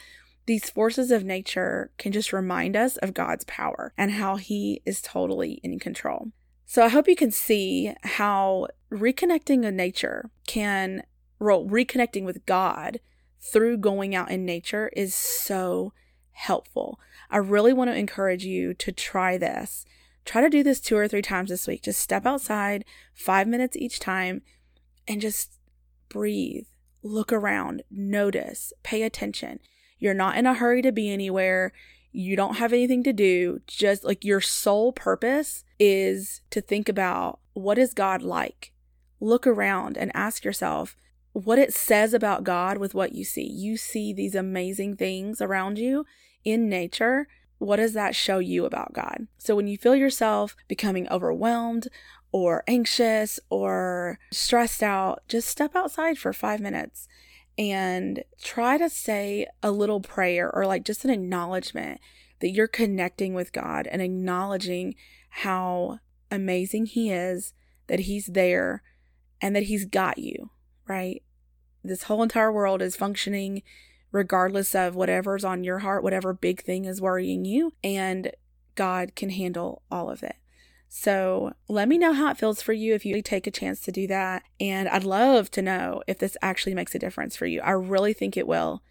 these 0.47 0.69
forces 0.71 1.11
of 1.11 1.25
nature 1.25 1.91
can 1.97 2.13
just 2.13 2.33
remind 2.33 2.77
us 2.77 2.97
of 2.99 3.15
God's 3.15 3.45
power 3.45 3.93
and 3.97 4.13
how 4.13 4.37
He 4.37 4.83
is 4.85 5.01
totally 5.01 5.61
in 5.63 5.79
control. 5.79 6.33
So 6.67 6.85
I 6.85 6.89
hope 6.89 7.09
you 7.09 7.17
can 7.17 7.31
see 7.31 7.95
how 8.03 8.69
reconnecting 8.91 9.61
with 9.61 9.75
nature 9.75 10.31
can, 10.47 11.03
well, 11.39 11.65
reconnecting 11.65 12.25
with 12.25 12.45
God 12.47 13.01
through 13.41 13.79
going 13.79 14.15
out 14.15 14.31
in 14.31 14.45
nature 14.45 14.91
is 14.95 15.15
so 15.15 15.93
helpful. 16.33 16.99
I 17.31 17.39
really 17.39 17.73
want 17.73 17.91
to 17.91 17.97
encourage 17.97 18.45
you 18.45 18.75
to 18.75 18.93
try 18.93 19.39
this. 19.39 19.85
Try 20.25 20.41
to 20.41 20.49
do 20.49 20.63
this 20.63 20.81
two 20.81 20.97
or 20.97 21.07
three 21.07 21.23
times 21.23 21.51
this 21.51 21.67
week. 21.67 21.83
Just 21.83 22.01
step 22.01 22.25
outside, 22.27 22.85
five 23.15 23.47
minutes 23.47 23.77
each 23.77 24.01
time, 24.01 24.43
and 25.07 25.21
just 25.21 25.59
breathe 26.09 26.67
look 27.05 27.33
around, 27.33 27.83
notice, 27.91 28.73
pay 28.83 29.03
attention. 29.03 29.61
You're 29.99 30.15
not 30.15 30.37
in 30.37 30.47
a 30.47 30.55
hurry 30.55 30.83
to 30.83 30.91
be 30.91 31.13
anywhere. 31.13 31.73
You 32.11 32.35
don't 32.35 32.57
have 32.57 32.73
anything 32.73 33.03
to 33.05 33.13
do. 33.13 33.61
Just 33.67 34.05
like 34.05 34.25
your 34.25 34.41
sole 34.41 34.93
purpose 34.93 35.65
is 35.79 36.41
to 36.51 36.61
think 36.61 36.89
about 36.89 37.39
what 37.53 37.79
is 37.79 37.95
God 37.95 38.23
like? 38.23 38.73
Look 39.21 39.47
around 39.47 39.97
and 39.97 40.11
ask 40.15 40.45
yourself 40.45 40.97
what 41.33 41.59
it 41.59 41.75
says 41.75 42.15
about 42.15 42.45
God 42.45 42.79
with 42.79 42.95
what 42.95 43.13
you 43.13 43.25
see. 43.25 43.47
You 43.47 43.77
see 43.77 44.13
these 44.13 44.35
amazing 44.35 44.97
things 44.97 45.41
around 45.41 45.79
you 45.79 46.05
in 46.45 46.69
nature. 46.69 47.29
What 47.59 47.77
does 47.77 47.93
that 47.95 48.15
show 48.15 48.39
you 48.39 48.65
about 48.65 48.93
God? 48.93 49.27
So 49.39 49.57
when 49.57 49.67
you 49.67 49.77
feel 49.77 49.97
yourself 49.97 50.57
becoming 50.69 51.09
overwhelmed 51.09 51.89
or 52.35 52.65
anxious 52.67 53.39
or 53.49 54.19
stressed 54.33 54.83
out, 54.83 55.23
just 55.29 55.49
step 55.49 55.77
outside 55.77 56.19
for 56.19 56.33
five 56.33 56.59
minutes 56.59 57.07
and 57.57 58.25
try 58.43 58.77
to 58.77 58.91
say 58.91 59.47
a 59.63 59.71
little 59.71 60.01
prayer 60.01 60.51
or 60.53 60.67
like 60.67 60.85
just 60.85 61.05
an 61.05 61.11
acknowledgement 61.11 62.01
that 62.41 62.51
you're 62.51 62.67
connecting 62.67 63.35
with 63.35 63.53
God 63.53 63.87
and 63.87 64.03
acknowledging 64.03 64.97
how 65.29 66.01
amazing 66.29 66.87
He 66.87 67.13
is, 67.13 67.55
that 67.87 68.01
He's 68.01 68.27
there, 68.27 68.83
and 69.41 69.55
that 69.55 69.65
He's 69.65 69.85
got 69.85 70.19
you, 70.19 70.51
right? 70.89 71.23
This 71.85 72.03
whole 72.03 72.25
entire 72.25 72.51
world 72.51 72.83
is 72.83 72.97
functioning 72.97 73.63
regardless 74.11 74.75
of 74.75 74.97
whatever's 74.97 75.45
on 75.45 75.63
your 75.63 75.79
heart, 75.79 76.03
whatever 76.03 76.33
big 76.33 76.65
thing 76.65 76.85
is 76.85 77.01
worrying 77.01 77.45
you, 77.45 77.75
and 77.85 78.33
God 78.75 79.15
can 79.15 79.31
handle 79.31 79.83
all 79.89 80.11
of 80.11 80.25
it. 80.25 80.35
So 80.89 81.53
let 81.69 81.89
me 81.89 81.99
know 81.99 82.13
how 82.13 82.31
it 82.31 82.37
feels 82.37 82.63
for 82.63 82.73
you 82.73 82.95
if 82.95 83.05
you 83.05 83.21
take 83.21 83.47
a 83.47 83.51
chance 83.51 83.81
to 83.81 83.93
do 83.93 84.07
that. 84.07 84.45
And 84.61 84.89
I'd 84.89 85.05
love 85.05 85.51
to 85.53 85.63
know 85.63 86.03
if 86.07 86.19
this 86.19 86.37
actually 86.41 86.75
makes 86.75 86.95
a 86.95 86.99
difference 86.99 87.37
for 87.37 87.47
you. 87.47 87.61
I 87.61 87.71
really 87.71 88.13
think 88.13 88.37
it 88.37 88.47
will 88.47 88.83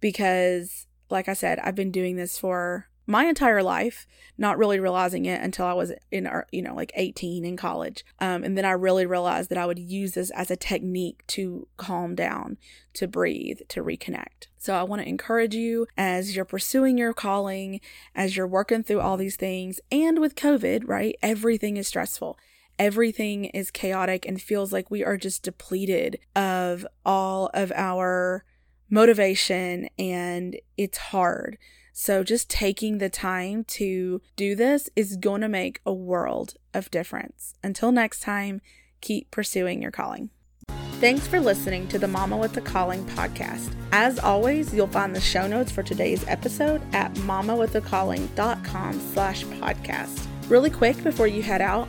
because, 0.00 0.86
like 1.08 1.28
I 1.28 1.34
said, 1.34 1.58
I've 1.60 1.74
been 1.74 1.92
doing 1.92 2.16
this 2.16 2.38
for 2.38 2.88
my 3.06 3.24
entire 3.24 3.62
life, 3.62 4.06
not 4.38 4.58
really 4.58 4.78
realizing 4.78 5.26
it 5.26 5.42
until 5.42 5.66
I 5.66 5.72
was 5.72 5.92
in, 6.10 6.26
our, 6.26 6.46
you 6.52 6.62
know, 6.62 6.74
like 6.74 6.92
18 6.94 7.44
in 7.44 7.56
college. 7.56 8.04
Um, 8.20 8.44
and 8.44 8.56
then 8.56 8.64
I 8.64 8.72
really 8.72 9.06
realized 9.06 9.50
that 9.50 9.58
I 9.58 9.66
would 9.66 9.78
use 9.78 10.12
this 10.12 10.30
as 10.30 10.50
a 10.50 10.56
technique 10.56 11.24
to 11.28 11.66
calm 11.76 12.14
down, 12.14 12.58
to 12.94 13.08
breathe, 13.08 13.60
to 13.68 13.82
reconnect. 13.82 14.46
So 14.58 14.74
I 14.74 14.84
want 14.84 15.02
to 15.02 15.08
encourage 15.08 15.54
you 15.54 15.86
as 15.96 16.36
you're 16.36 16.44
pursuing 16.44 16.98
your 16.98 17.12
calling, 17.12 17.80
as 18.14 18.36
you're 18.36 18.46
working 18.46 18.82
through 18.82 19.00
all 19.00 19.16
these 19.16 19.36
things, 19.36 19.80
and 19.90 20.20
with 20.20 20.36
COVID, 20.36 20.84
right? 20.86 21.16
Everything 21.22 21.76
is 21.76 21.88
stressful. 21.88 22.38
Everything 22.78 23.46
is 23.46 23.70
chaotic 23.70 24.24
and 24.26 24.40
feels 24.40 24.72
like 24.72 24.90
we 24.90 25.04
are 25.04 25.16
just 25.16 25.42
depleted 25.42 26.18
of 26.34 26.86
all 27.04 27.50
of 27.52 27.72
our 27.74 28.44
motivation 28.88 29.88
and 29.98 30.56
it's 30.76 30.98
hard. 30.98 31.58
So, 31.92 32.24
just 32.24 32.48
taking 32.48 32.98
the 32.98 33.10
time 33.10 33.64
to 33.64 34.22
do 34.34 34.54
this 34.54 34.88
is 34.96 35.16
going 35.16 35.42
to 35.42 35.48
make 35.48 35.80
a 35.84 35.92
world 35.92 36.54
of 36.72 36.90
difference. 36.90 37.54
Until 37.62 37.92
next 37.92 38.20
time, 38.20 38.62
keep 39.00 39.30
pursuing 39.30 39.82
your 39.82 39.90
calling. 39.90 40.30
Thanks 41.00 41.26
for 41.26 41.40
listening 41.40 41.88
to 41.88 41.98
the 41.98 42.06
Mama 42.06 42.36
with 42.36 42.56
a 42.56 42.60
Calling 42.60 43.04
podcast. 43.06 43.74
As 43.90 44.20
always, 44.20 44.72
you'll 44.72 44.86
find 44.86 45.16
the 45.16 45.20
show 45.20 45.48
notes 45.48 45.72
for 45.72 45.82
today's 45.82 46.24
episode 46.28 46.80
at 46.94 47.12
mamawithacalling.com 47.14 49.00
slash 49.12 49.44
podcast. 49.44 50.26
Really 50.48 50.70
quick 50.70 51.02
before 51.02 51.26
you 51.26 51.42
head 51.42 51.60
out, 51.60 51.88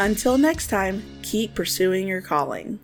Until 0.00 0.38
next 0.38 0.68
time, 0.68 1.02
keep 1.22 1.54
pursuing 1.54 2.06
your 2.06 2.20
calling. 2.20 2.78